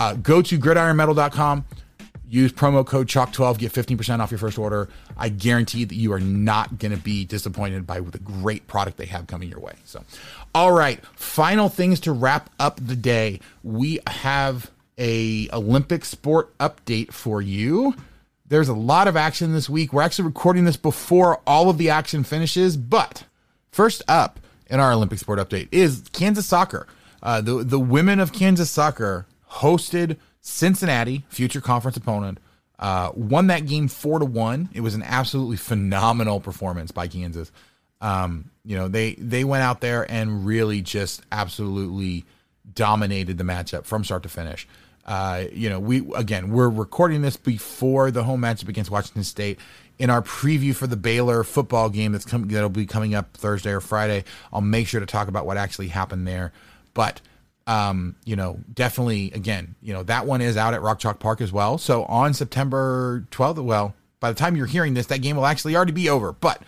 uh, 0.00 0.14
go 0.14 0.42
to 0.42 0.58
gridironmetal.com, 0.58 1.64
use 2.28 2.52
promo 2.52 2.84
code 2.84 3.06
CHALK12, 3.06 3.58
get 3.58 3.72
15% 3.72 4.18
off 4.18 4.32
your 4.32 4.38
first 4.38 4.58
order. 4.58 4.88
I 5.16 5.28
guarantee 5.28 5.84
that 5.84 5.94
you 5.94 6.12
are 6.12 6.18
not 6.18 6.76
going 6.80 6.90
to 6.90 7.00
be 7.00 7.24
disappointed 7.24 7.86
by 7.86 8.00
the 8.00 8.18
great 8.18 8.66
product 8.66 8.96
they 8.96 9.06
have 9.06 9.28
coming 9.28 9.48
your 9.48 9.60
way. 9.60 9.74
So, 9.84 10.04
all 10.56 10.72
right, 10.72 11.00
final 11.14 11.68
things 11.68 12.00
to 12.00 12.12
wrap 12.12 12.50
up 12.58 12.80
the 12.84 12.96
day. 12.96 13.38
We 13.62 14.00
have 14.08 14.72
a 14.98 15.48
Olympic 15.52 16.04
sport 16.04 16.56
update 16.58 17.12
for 17.12 17.40
you. 17.40 17.94
There's 18.46 18.68
a 18.68 18.74
lot 18.74 19.08
of 19.08 19.16
action 19.16 19.52
this 19.52 19.70
week. 19.70 19.92
We're 19.92 20.02
actually 20.02 20.26
recording 20.26 20.64
this 20.64 20.76
before 20.76 21.40
all 21.46 21.70
of 21.70 21.78
the 21.78 21.88
action 21.90 22.24
finishes, 22.24 22.76
but 22.76 23.24
first 23.70 24.02
up 24.06 24.38
in 24.66 24.80
our 24.80 24.92
Olympic 24.92 25.18
sport 25.18 25.38
update 25.38 25.68
is 25.72 26.04
Kansas 26.12 26.46
soccer. 26.46 26.86
Uh, 27.22 27.40
the 27.40 27.64
the 27.64 27.80
women 27.80 28.20
of 28.20 28.34
Kansas 28.34 28.70
soccer 28.70 29.26
hosted 29.50 30.18
Cincinnati, 30.42 31.24
future 31.30 31.62
conference 31.62 31.96
opponent, 31.96 32.38
uh, 32.78 33.12
won 33.14 33.46
that 33.46 33.66
game 33.66 33.88
four 33.88 34.18
to 34.18 34.26
one. 34.26 34.68
It 34.74 34.82
was 34.82 34.94
an 34.94 35.02
absolutely 35.02 35.56
phenomenal 35.56 36.38
performance 36.38 36.90
by 36.90 37.08
Kansas. 37.08 37.50
Um, 38.02 38.50
you 38.62 38.76
know 38.76 38.88
they 38.88 39.14
they 39.14 39.44
went 39.44 39.62
out 39.62 39.80
there 39.80 40.10
and 40.10 40.44
really 40.44 40.82
just 40.82 41.22
absolutely 41.32 42.26
dominated 42.74 43.38
the 43.38 43.44
matchup 43.44 43.86
from 43.86 44.04
start 44.04 44.22
to 44.24 44.28
finish. 44.28 44.68
Uh, 45.04 45.44
you 45.52 45.68
know, 45.68 45.78
we 45.78 46.02
again 46.14 46.50
we're 46.50 46.68
recording 46.68 47.22
this 47.22 47.36
before 47.36 48.10
the 48.10 48.24
home 48.24 48.40
matchup 48.40 48.68
against 48.68 48.90
Washington 48.90 49.24
State. 49.24 49.58
In 49.96 50.10
our 50.10 50.22
preview 50.22 50.74
for 50.74 50.88
the 50.88 50.96
Baylor 50.96 51.44
football 51.44 51.88
game 51.88 52.12
that's 52.12 52.24
coming 52.24 52.48
that'll 52.48 52.68
be 52.68 52.86
coming 52.86 53.14
up 53.14 53.36
Thursday 53.36 53.70
or 53.70 53.80
Friday, 53.80 54.24
I'll 54.52 54.60
make 54.60 54.88
sure 54.88 55.00
to 55.00 55.06
talk 55.06 55.28
about 55.28 55.46
what 55.46 55.56
actually 55.56 55.88
happened 55.88 56.26
there. 56.26 56.52
But 56.94 57.20
um, 57.66 58.16
you 58.24 58.36
know, 58.36 58.58
definitely 58.72 59.30
again, 59.32 59.74
you 59.82 59.92
know, 59.92 60.02
that 60.04 60.26
one 60.26 60.40
is 60.40 60.56
out 60.56 60.74
at 60.74 60.82
Rock 60.82 60.98
Chalk 60.98 61.18
Park 61.18 61.40
as 61.40 61.52
well. 61.52 61.78
So 61.78 62.04
on 62.04 62.34
September 62.34 63.24
12th, 63.30 63.62
well, 63.62 63.94
by 64.20 64.32
the 64.32 64.38
time 64.38 64.56
you're 64.56 64.66
hearing 64.66 64.94
this, 64.94 65.06
that 65.06 65.20
game 65.20 65.36
will 65.36 65.46
actually 65.46 65.76
already 65.76 65.92
be 65.92 66.08
over. 66.08 66.32
But 66.32 66.62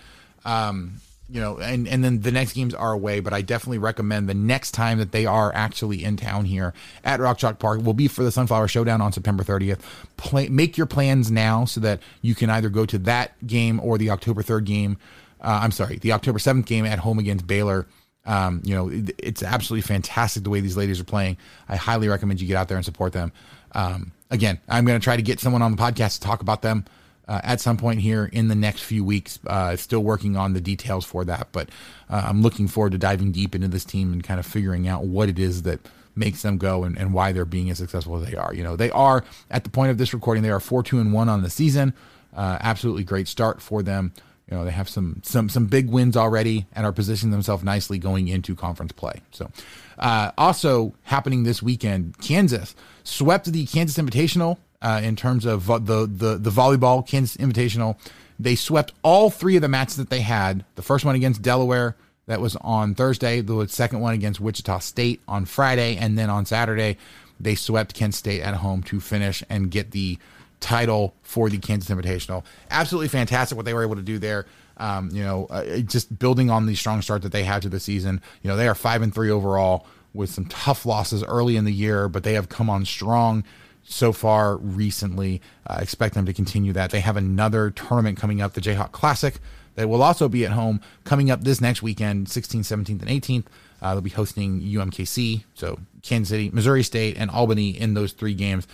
um, 0.45 1.01
you 1.29 1.41
know, 1.41 1.59
and 1.59 1.89
and 1.89 2.05
then 2.05 2.21
the 2.21 2.31
next 2.31 2.53
games 2.53 2.73
are 2.73 2.93
away. 2.93 3.21
But 3.21 3.33
I 3.33 3.43
definitely 3.43 3.79
recommend 3.79 4.29
the 4.29 4.35
next 4.35 4.73
time 4.73 4.99
that 4.99 5.13
they 5.13 5.27
are 5.27 5.53
actually 5.55 6.05
in 6.05 6.17
town 6.17 6.45
here 6.45 6.73
at 7.05 7.19
Rock 7.19 7.39
Chalk 7.39 7.59
Park 7.59 7.83
will 7.83 7.95
be 7.95 8.07
for 8.07 8.23
the 8.23 8.31
Sunflower 8.31 8.69
Showdown 8.69 9.01
on 9.01 9.13
September 9.13 9.43
30th. 9.43 9.81
Play, 10.17 10.49
make 10.49 10.77
your 10.77 10.87
plans 10.87 11.31
now 11.31 11.65
so 11.65 11.81
that 11.81 12.01
you 12.23 12.35
can 12.35 12.49
either 12.51 12.69
go 12.69 12.87
to 12.87 12.99
that 12.99 13.33
game 13.47 13.81
or 13.81 13.99
the 13.99 14.11
October 14.11 14.43
3rd 14.43 14.65
game. 14.65 14.99
Uh, 15.41 15.61
I'm 15.63 15.73
sorry, 15.73 15.99
the 15.99 16.13
October 16.13 16.39
7th 16.39 16.67
game 16.67 16.87
at 16.87 17.01
home 17.01 17.19
against 17.19 17.47
Baylor. 17.47 17.87
Um, 18.25 18.63
you 18.65 18.75
know, 18.75 18.89
it, 18.89 19.15
it's 19.19 19.43
absolutely 19.43 19.83
fantastic 19.83 20.45
the 20.45 20.51
way 20.51 20.61
these 20.61 20.77
ladies 20.77 21.01
are 21.01 21.05
playing. 21.05 21.37
I 21.69 21.77
highly 21.77 22.09
recommend 22.09 22.41
you 22.41 22.49
get 22.49 22.57
out 22.57 22.69
there 22.69 22.77
and 22.77 22.85
support 22.85 23.13
them. 23.13 23.33
Um, 23.73 24.13
again, 24.31 24.61
I'm 24.69 24.85
going 24.85 24.99
to 24.99 25.05
try 25.05 25.17
to 25.17 25.23
get 25.23 25.41
someone 25.41 25.63
on 25.63 25.75
the 25.75 25.83
podcast 25.83 26.15
to 26.15 26.21
talk 26.21 26.41
about 26.41 26.63
them 26.63 26.85
uh, 27.29 27.41
at 27.43 27.61
some 27.61 27.77
point 27.77 28.01
here 28.01 28.27
in 28.33 28.49
the 28.49 28.55
next 28.55 28.83
few 28.83 29.05
weeks. 29.05 29.39
Uh, 29.47 29.77
still 29.77 30.03
working 30.03 30.37
on 30.37 30.53
the 30.53 30.61
details 30.61 31.05
for 31.05 31.25
that, 31.25 31.49
but 31.53 31.69
uh, 32.09 32.25
I'm 32.27 32.43
looking 32.43 32.69
forward 32.69 32.93
to 32.93 32.99
diving 32.99 33.33
deep 33.33 33.55
into 33.55 33.69
this 33.69 33.85
team 33.85 34.13
and 34.13 34.23
kind 34.23 34.41
of 34.41 34.47
figuring 34.47 34.87
out 34.87 35.05
what 35.05 35.29
it 35.29 35.39
is 35.39 35.63
that 35.63 35.81
makes 36.15 36.43
them 36.43 36.57
go 36.57 36.85
and, 36.85 36.97
and 36.99 37.13
why 37.13 37.33
they're 37.33 37.45
being 37.45 37.71
as 37.71 37.79
successful 37.79 38.17
as 38.17 38.29
they 38.29 38.37
are. 38.37 38.55
You 38.55 38.63
know, 38.63 38.77
they 38.77 38.91
are 38.91 39.25
at 39.51 39.65
the 39.65 39.71
point 39.71 39.91
of 39.91 39.99
this 39.99 40.15
recording, 40.15 40.43
they 40.43 40.51
are 40.51 40.61
four, 40.61 40.83
two, 40.83 40.99
and 40.99 41.13
one 41.13 41.29
on 41.29 41.43
the 41.43 41.51
season. 41.51 41.95
Uh, 42.35 42.59
absolutely 42.61 43.05
great 43.05 43.29
start 43.29 43.61
for 43.61 43.83
them. 43.83 44.13
You 44.51 44.57
know, 44.57 44.65
they 44.65 44.71
have 44.71 44.89
some 44.89 45.21
some 45.25 45.49
some 45.49 45.67
big 45.67 45.91
wins 45.91 46.17
already 46.17 46.67
and 46.73 46.87
are 46.87 46.93
positioning 46.93 47.33
themselves 47.33 47.65
nicely 47.65 47.99
going 47.99 48.29
into 48.29 48.55
conference 48.55 48.93
play. 48.93 49.21
So, 49.33 49.51
uh, 49.99 50.31
also 50.39 50.95
happening 51.03 51.43
this 51.43 51.63
weekend, 51.63 52.19
Kansas 52.19 52.77
swept 53.03 53.47
the 53.53 53.67
Kansas 53.67 53.99
Invitational 53.99 54.59
uh, 54.83 55.01
in 55.03 55.17
terms 55.17 55.45
of 55.45 55.67
the, 55.67 56.09
the 56.11 56.39
the 56.39 56.51
volleyball 56.51 57.07
Kansas 57.07 57.37
Invitational. 57.37 57.99
They 58.39 58.55
swept 58.55 58.93
all 59.03 59.31
three 59.31 59.57
of 59.57 59.63
the 59.63 59.69
matches 59.69 59.97
that 59.97 60.11
they 60.11 60.21
had. 60.21 60.65
The 60.75 60.83
first 60.83 61.07
one 61.07 61.15
against 61.15 61.41
Delaware, 61.41 61.97
that 62.27 62.41
was 62.41 62.57
on 62.57 62.95
Thursday. 62.95 63.41
The 63.41 63.67
second 63.69 64.01
one 64.01 64.15
against 64.15 64.41
Wichita 64.41 64.81
State 64.81 65.21
on 65.27 65.45
Friday, 65.45 65.97
and 65.97 66.19
then 66.19 66.29
on 66.29 66.45
Saturday, 66.45 66.99
they 67.41 67.55
swept 67.55 67.95
Kent 67.95 68.15
State 68.15 68.43
at 68.43 68.55
home 68.55 68.83
to 68.85 69.01
finish 69.01 69.43
and 69.49 69.71
get 69.71 69.93
the 69.93 70.19
title 70.61 71.15
for 71.23 71.49
the 71.49 71.59
Kansas 71.59 71.95
Invitational. 71.95 72.45
Absolutely 72.71 73.09
fantastic 73.09 73.57
what 73.57 73.65
they 73.65 73.75
were 73.75 73.83
able 73.83 73.97
to 73.97 74.03
do 74.03 74.19
there. 74.19 74.47
Um, 74.79 75.11
you 75.11 75.23
know, 75.23 75.47
uh, 75.47 75.79
just 75.79 76.19
building 76.19 76.51
on 76.51 76.67
the 76.67 76.75
strong 76.75 77.01
start 77.01 77.23
that 77.23 77.33
they 77.33 77.45
had 77.45 77.63
to 77.63 77.69
the 77.69 77.81
season. 77.81 78.21
You 78.43 78.49
know, 78.49 78.57
they 78.57 78.69
are 78.69 78.75
five 78.75 79.01
and 79.01 79.15
three 79.15 79.31
overall 79.31 79.87
with 80.13 80.31
some 80.31 80.47
tough 80.47 80.85
losses 80.85 81.23
early 81.25 81.57
in 81.57 81.65
the 81.65 81.73
year, 81.73 82.09
but 82.09 82.25
they 82.25 82.35
have 82.35 82.49
come 82.49 82.69
on 82.69 82.85
strong 82.85 83.45
so 83.87 84.13
far 84.13 84.57
recently. 84.57 85.41
Uh, 85.67 85.79
expect 85.81 86.15
them 86.15 86.27
to 86.27 86.33
continue 86.33 86.73
that. 86.73 86.91
They 86.91 87.01
have 87.01 87.17
another 87.17 87.71
tournament 87.71 88.19
coming 88.19 88.41
up, 88.41 88.55
the 88.55 88.61
Jayhawk 88.61 88.93
Classic, 88.93 89.39
that 89.77 89.89
will 89.89 90.03
also 90.03 90.29
be 90.29 90.45
at 90.45 90.53
home 90.53 90.81
coming 91.05 91.31
up 91.31 91.43
this 91.43 91.61
next 91.61 91.83
weekend, 91.83 92.27
16th, 92.27 92.61
17th, 92.61 93.03
and 93.03 93.09
18th. 93.09 93.45
Uh, 93.81 93.95
they'll 93.95 94.01
be 94.01 94.11
hosting 94.11 94.61
UMKC, 94.61 95.45
so 95.55 95.79
Kansas 96.03 96.31
City, 96.31 96.51
Missouri 96.53 96.83
State, 96.83 97.17
and 97.19 97.31
Albany 97.31 97.71
in 97.71 97.95
those 97.95 98.13
three 98.13 98.35
games 98.35 98.67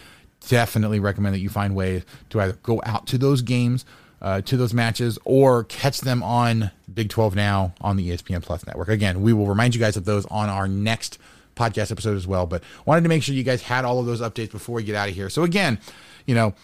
definitely 0.49 1.01
recommend 1.01 1.35
that 1.35 1.41
you 1.41 1.49
find 1.49 1.75
ways 1.75 2.03
to 2.31 2.41
either 2.41 2.55
go 2.63 2.81
out 2.85 3.07
to 3.09 3.19
those 3.19 3.43
games, 3.43 3.85
uh, 4.21 4.41
to 4.43 4.57
those 4.57 4.73
matches, 4.73 5.19
or 5.25 5.65
catch 5.65 6.01
them 6.01 6.23
on 6.23 6.71
Big 6.93 7.09
12 7.09 7.35
Now 7.35 7.75
on 7.81 7.97
the 7.97 8.11
ESPN 8.11 8.43
Plus 8.43 8.67
network. 8.67 8.89
Again, 8.89 9.23
we 9.23 9.33
will 9.33 9.47
remind 9.47 9.75
you 9.75 9.81
guys 9.81 9.97
of 9.97 10.05
those 10.05 10.27
on 10.27 10.49
our 10.49 10.69
next 10.69 11.19
podcast 11.55 11.91
episode 11.91 12.17
as 12.17 12.27
well. 12.27 12.47
But 12.47 12.63
wanted 12.87 13.03
to 13.03 13.09
make 13.09 13.23
sure 13.23 13.35
you 13.35 13.43
guys 13.43 13.63
had 13.63 13.85
all 13.85 13.99
of 13.99 14.07
those 14.07 14.21
updates 14.21 14.51
before 14.51 14.77
we 14.77 14.83
get 14.83 14.95
out 14.95 15.09
of 15.09 15.15
here. 15.15 15.29
So 15.29 15.43
again, 15.43 15.79
you 16.27 16.35
know, 16.35 16.55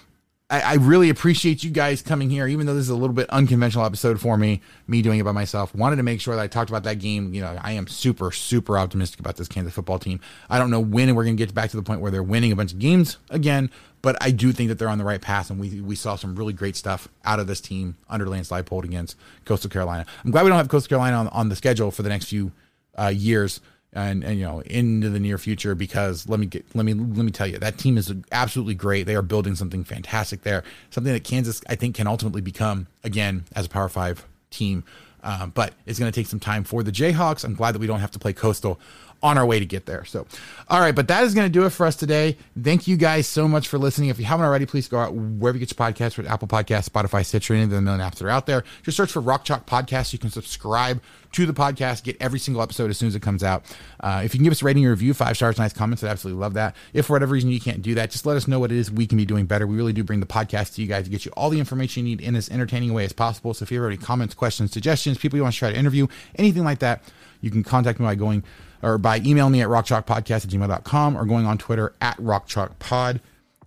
I, 0.50 0.60
I, 0.60 0.74
really 0.76 1.10
appreciate 1.10 1.62
you 1.62 1.70
guys 1.70 2.00
coming 2.00 2.30
here, 2.30 2.46
even 2.46 2.64
though 2.64 2.74
this 2.74 2.84
is 2.84 2.88
a 2.88 2.96
little 2.96 3.14
bit 3.14 3.28
unconventional 3.28 3.84
episode 3.84 4.18
for 4.18 4.38
me, 4.38 4.62
me 4.86 5.02
doing 5.02 5.20
it 5.20 5.24
by 5.24 5.32
myself. 5.32 5.74
Wanted 5.74 5.96
to 5.96 6.02
make 6.02 6.22
sure 6.22 6.34
that 6.34 6.40
I 6.40 6.46
talked 6.46 6.70
about 6.70 6.84
that 6.84 7.00
game. 7.00 7.34
You 7.34 7.42
know, 7.42 7.58
I 7.60 7.72
am 7.72 7.86
super, 7.86 8.32
super 8.32 8.78
optimistic 8.78 9.20
about 9.20 9.36
this 9.36 9.46
Kansas 9.46 9.74
football 9.74 9.98
team. 9.98 10.20
I 10.48 10.58
don't 10.58 10.70
know 10.70 10.80
when 10.80 11.14
we're 11.14 11.24
going 11.24 11.36
to 11.36 11.44
get 11.44 11.54
back 11.54 11.68
to 11.70 11.76
the 11.76 11.82
point 11.82 12.00
where 12.00 12.10
they're 12.10 12.22
winning 12.22 12.50
a 12.50 12.56
bunch 12.56 12.72
of 12.72 12.78
games 12.78 13.18
again, 13.28 13.70
but 14.00 14.16
I 14.22 14.30
do 14.30 14.52
think 14.52 14.68
that 14.70 14.78
they're 14.78 14.88
on 14.88 14.96
the 14.96 15.04
right 15.04 15.20
path, 15.20 15.50
and 15.50 15.60
we 15.60 15.82
we 15.82 15.94
saw 15.94 16.16
some 16.16 16.34
really 16.34 16.54
great 16.54 16.76
stuff 16.76 17.08
out 17.26 17.40
of 17.40 17.46
this 17.46 17.60
team 17.60 17.96
under 18.08 18.26
Lance 18.26 18.48
Leipold 18.48 18.84
against 18.84 19.16
Coastal 19.44 19.68
Carolina. 19.68 20.06
I'm 20.24 20.30
glad 20.30 20.44
we 20.44 20.48
don't 20.48 20.58
have 20.58 20.68
Coastal 20.68 20.88
Carolina 20.88 21.16
on, 21.16 21.28
on 21.28 21.48
the 21.50 21.56
schedule 21.56 21.90
for 21.90 22.02
the 22.02 22.08
next 22.08 22.26
few 22.26 22.52
uh, 22.98 23.08
years 23.08 23.60
and, 23.98 24.22
and 24.22 24.38
you 24.38 24.44
know 24.44 24.60
into 24.60 25.10
the 25.10 25.18
near 25.18 25.38
future 25.38 25.74
because 25.74 26.28
let 26.28 26.38
me 26.38 26.46
get 26.46 26.64
let 26.74 26.84
me 26.84 26.94
let 26.94 27.24
me 27.24 27.30
tell 27.30 27.46
you 27.46 27.58
that 27.58 27.78
team 27.78 27.98
is 27.98 28.12
absolutely 28.32 28.74
great. 28.74 29.04
They 29.04 29.16
are 29.16 29.22
building 29.22 29.54
something 29.54 29.84
fantastic 29.84 30.42
there, 30.42 30.62
something 30.90 31.12
that 31.12 31.24
Kansas 31.24 31.60
I 31.68 31.74
think 31.74 31.96
can 31.96 32.06
ultimately 32.06 32.40
become 32.40 32.86
again 33.02 33.44
as 33.54 33.66
a 33.66 33.68
Power 33.68 33.88
Five 33.88 34.26
team. 34.50 34.84
Um, 35.20 35.50
but 35.50 35.74
it's 35.84 35.98
going 35.98 36.10
to 36.10 36.18
take 36.18 36.28
some 36.28 36.38
time 36.38 36.62
for 36.62 36.84
the 36.84 36.92
Jayhawks. 36.92 37.44
I'm 37.44 37.54
glad 37.54 37.74
that 37.74 37.80
we 37.80 37.88
don't 37.88 37.98
have 37.98 38.12
to 38.12 38.20
play 38.20 38.32
Coastal 38.32 38.78
on 39.22 39.36
our 39.36 39.44
way 39.44 39.58
to 39.58 39.66
get 39.66 39.86
there. 39.86 40.04
So, 40.04 40.26
all 40.68 40.80
right, 40.80 40.94
but 40.94 41.08
that 41.08 41.24
is 41.24 41.34
going 41.34 41.46
to 41.46 41.52
do 41.52 41.66
it 41.66 41.70
for 41.70 41.86
us 41.86 41.96
today. 41.96 42.36
Thank 42.60 42.86
you 42.86 42.96
guys 42.96 43.26
so 43.26 43.48
much 43.48 43.66
for 43.66 43.78
listening. 43.78 44.10
If 44.10 44.18
you 44.18 44.24
haven't 44.24 44.46
already, 44.46 44.66
please 44.66 44.86
go 44.86 44.98
out 44.98 45.14
wherever 45.14 45.58
you 45.58 45.66
get 45.66 45.76
your 45.76 45.86
podcasts, 45.86 46.16
with 46.16 46.28
Apple 46.28 46.46
Podcasts, 46.46 46.88
Spotify, 46.88 47.24
Stitcher, 47.24 47.54
any 47.54 47.64
of 47.64 47.70
the 47.70 47.80
million 47.80 48.00
apps 48.00 48.16
that 48.16 48.26
are 48.26 48.30
out 48.30 48.46
there. 48.46 48.64
Just 48.82 48.96
search 48.96 49.10
for 49.10 49.20
Rock 49.20 49.44
Chalk 49.44 49.66
Podcast. 49.66 50.12
You 50.12 50.18
can 50.18 50.30
subscribe 50.30 51.02
to 51.32 51.46
the 51.46 51.52
podcast, 51.52 52.04
get 52.04 52.16
every 52.20 52.38
single 52.38 52.62
episode 52.62 52.90
as 52.90 52.96
soon 52.96 53.08
as 53.08 53.14
it 53.14 53.20
comes 53.20 53.42
out. 53.42 53.64
Uh, 54.00 54.22
if 54.24 54.32
you 54.34 54.38
can 54.38 54.44
give 54.44 54.52
us 54.52 54.62
a 54.62 54.64
rating 54.64 54.86
or 54.86 54.90
review, 54.90 55.12
five 55.12 55.36
stars, 55.36 55.58
nice 55.58 55.72
comments, 55.72 56.02
I'd 56.02 56.08
absolutely 56.08 56.40
love 56.40 56.54
that. 56.54 56.74
If 56.94 57.06
for 57.06 57.12
whatever 57.14 57.34
reason 57.34 57.50
you 57.50 57.60
can't 57.60 57.82
do 57.82 57.94
that, 57.96 58.10
just 58.10 58.24
let 58.24 58.36
us 58.36 58.48
know 58.48 58.58
what 58.58 58.72
it 58.72 58.78
is 58.78 58.90
we 58.90 59.06
can 59.06 59.18
be 59.18 59.26
doing 59.26 59.44
better. 59.46 59.66
We 59.66 59.76
really 59.76 59.92
do 59.92 60.04
bring 60.04 60.20
the 60.20 60.26
podcast 60.26 60.74
to 60.76 60.82
you 60.82 60.88
guys 60.88 61.04
to 61.04 61.10
get 61.10 61.26
you 61.26 61.32
all 61.32 61.50
the 61.50 61.58
information 61.58 62.06
you 62.06 62.16
need 62.16 62.24
in 62.24 62.34
as 62.34 62.48
entertaining 62.48 62.90
a 62.90 62.92
way 62.94 63.04
as 63.04 63.12
possible. 63.12 63.52
So 63.52 63.64
if 63.64 63.70
you 63.70 63.82
have 63.82 63.88
any 63.88 63.98
comments, 63.98 64.34
questions, 64.34 64.72
suggestions, 64.72 65.18
people 65.18 65.36
you 65.36 65.42
want 65.42 65.54
to 65.54 65.58
try 65.58 65.70
to 65.70 65.76
interview, 65.76 66.06
anything 66.36 66.64
like 66.64 66.78
that, 66.78 67.02
you 67.40 67.50
can 67.50 67.62
contact 67.62 68.00
me 68.00 68.06
by 68.06 68.14
going 68.14 68.42
or 68.82 68.98
by 68.98 69.18
emailing 69.18 69.52
me 69.52 69.62
at 69.62 69.68
rockchalkpodcast 69.68 70.44
at 70.44 70.50
gmail.com 70.50 71.16
or 71.16 71.24
going 71.24 71.46
on 71.46 71.58
Twitter 71.58 71.94
at 72.00 72.16
rockchalkpod. 72.18 73.20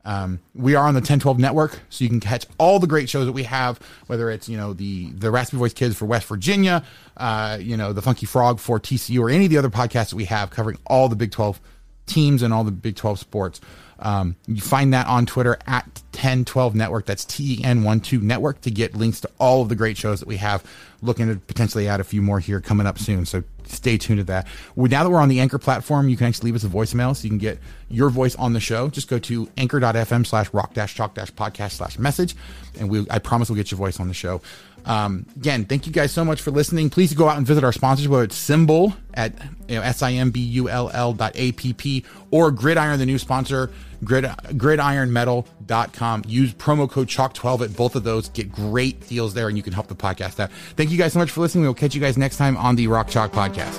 Um, 0.04 0.40
we 0.56 0.74
are 0.74 0.88
on 0.88 0.96
the 0.96 1.00
1012 1.00 1.38
network, 1.38 1.80
so 1.90 2.04
you 2.04 2.10
can 2.10 2.20
catch 2.20 2.48
all 2.58 2.80
the 2.80 2.88
great 2.88 3.08
shows 3.08 3.28
that 3.28 3.34
we 3.34 3.44
have, 3.44 3.80
whether 4.08 4.32
it's, 4.32 4.50
you 4.50 4.58
know, 4.58 4.74
the, 4.74 5.12
the 5.12 5.30
Raspy 5.30 5.58
Voice 5.58 5.74
Kids 5.74 5.96
for 5.96 6.06
West 6.06 6.28
Virginia, 6.28 6.84
uh, 7.18 7.60
you 7.62 7.78
know, 7.78 7.94
the 7.94 8.02
Funky 8.02 8.26
Frog 8.26 8.60
for 8.60 8.80
TCU, 8.80 9.20
or 9.20 9.30
any 9.30 9.46
of 9.46 9.52
the 9.52 9.58
other 9.58 9.70
podcasts 9.70 10.10
that 10.10 10.16
we 10.16 10.26
have 10.26 10.50
covering 10.50 10.80
all 10.88 11.08
the 11.08 11.16
Big 11.16 11.32
12 11.32 11.62
teams 12.06 12.42
and 12.42 12.54
all 12.54 12.64
the 12.64 12.72
Big 12.72 12.96
12 12.96 13.20
sports. 13.20 13.62
Um, 14.02 14.36
you 14.48 14.62
find 14.62 14.94
that 14.94 15.06
on 15.08 15.26
Twitter 15.26 15.60
at 15.68 15.86
1012 16.14 16.76
Network. 16.76 17.06
That's 17.06 17.24
T 17.24 17.60
E 17.60 17.64
N 17.64 17.84
1 17.84 18.00
2 18.00 18.20
Network 18.20 18.62
to 18.62 18.72
get 18.72 18.96
links 18.96 19.22
to 19.22 19.30
all 19.40 19.62
of 19.62 19.70
the 19.70 19.76
great 19.76 19.96
shows 19.96 20.20
that 20.20 20.28
we 20.28 20.38
have. 20.38 20.64
Looking 21.04 21.28
to 21.28 21.36
potentially 21.36 21.88
add 21.88 22.00
a 22.00 22.04
few 22.04 22.22
more 22.22 22.40
here 22.40 22.60
coming 22.62 22.88
up 22.88 22.98
soon. 22.98 23.26
So 23.26 23.44
stay 23.66 23.98
tuned 23.98 24.20
to 24.20 24.24
that. 24.26 24.48
Now 24.76 25.04
that 25.04 25.10
we're 25.10 25.20
on 25.20 25.30
the 25.30 25.40
Anchor 25.40 25.60
platform, 25.60 26.10
you 26.10 26.18
can 26.18 26.28
actually 26.28 26.52
leave 26.52 26.56
us 26.56 26.64
a 26.64 26.68
voicemail 26.68 27.16
so 27.16 27.24
you 27.24 27.30
can 27.30 27.38
get 27.38 27.60
your 27.90 28.10
voice 28.10 28.36
on 28.36 28.54
the 28.54 28.60
show. 28.60 28.90
Just 28.90 29.08
go 29.08 29.20
to 29.20 29.50
anchor.fm 29.58 30.26
slash 30.26 30.52
rock 30.54 30.74
dash 30.74 30.96
chalk 30.96 31.14
dash 31.14 31.32
podcast 31.32 31.74
slash 31.74 32.00
message. 32.00 32.36
And 32.80 32.90
we, 32.90 33.06
I 33.10 33.20
promise 33.20 33.50
we'll 33.50 33.58
get 33.58 33.72
your 33.72 33.78
voice 33.78 34.00
on 34.00 34.08
the 34.08 34.14
show. 34.14 34.42
Um, 34.86 35.26
again, 35.36 35.66
thank 35.66 35.86
you 35.86 35.94
guys 35.94 36.12
so 36.12 36.26
much 36.26 36.42
for 36.42 36.52
listening. 36.52 36.90
Please 36.90 37.14
go 37.14 37.28
out 37.30 37.38
and 37.38 37.46
visit 37.46 37.64
our 37.64 37.72
sponsors, 37.72 38.08
whether 38.08 38.24
it's 38.24 38.50
SimBull 38.50 38.96
at 39.14 39.34
you 39.68 39.76
know, 39.76 39.82
S-I-M-B-U-L-L 39.82 41.14
dot 41.14 41.32
A-P-P 41.36 42.06
or 42.32 42.52
Gridiron, 42.52 43.00
the 43.00 43.06
new 43.06 43.18
sponsor, 43.18 43.72
grid, 44.04 44.26
gridironmetal.com. 44.26 46.24
Use 46.28 46.54
promo 46.54 46.90
code 46.90 47.08
CHALK12 47.08 47.62
at 47.62 47.76
both 47.76 47.96
of 47.96 48.04
those. 48.04 48.30
Get 48.30 48.52
great 48.52 49.08
deals 49.08 49.34
there 49.34 49.48
and 49.48 49.58
you 49.58 49.64
can 49.64 49.74
help 49.74 49.88
the 49.88 49.96
podcast 49.96 50.40
out. 50.40 50.52
Thank 50.76 50.92
you 50.92 50.98
guys 50.98 51.14
so 51.14 51.20
much 51.20 51.32
for 51.32 51.42
listening. 51.42 51.64
We'll 51.64 51.74
catch 51.74 51.96
you 51.96 52.02
guys 52.02 52.18
next 52.18 52.38
time 52.38 52.58
on 52.58 52.76
the 52.76 52.88
Rock 52.88 53.08
Chalk 53.08 53.32
Podcast. 53.32 53.76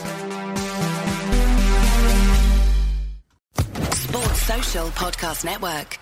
Sports 3.94 4.42
Social 4.42 4.86
Podcast 4.88 5.44
Network. 5.44 5.98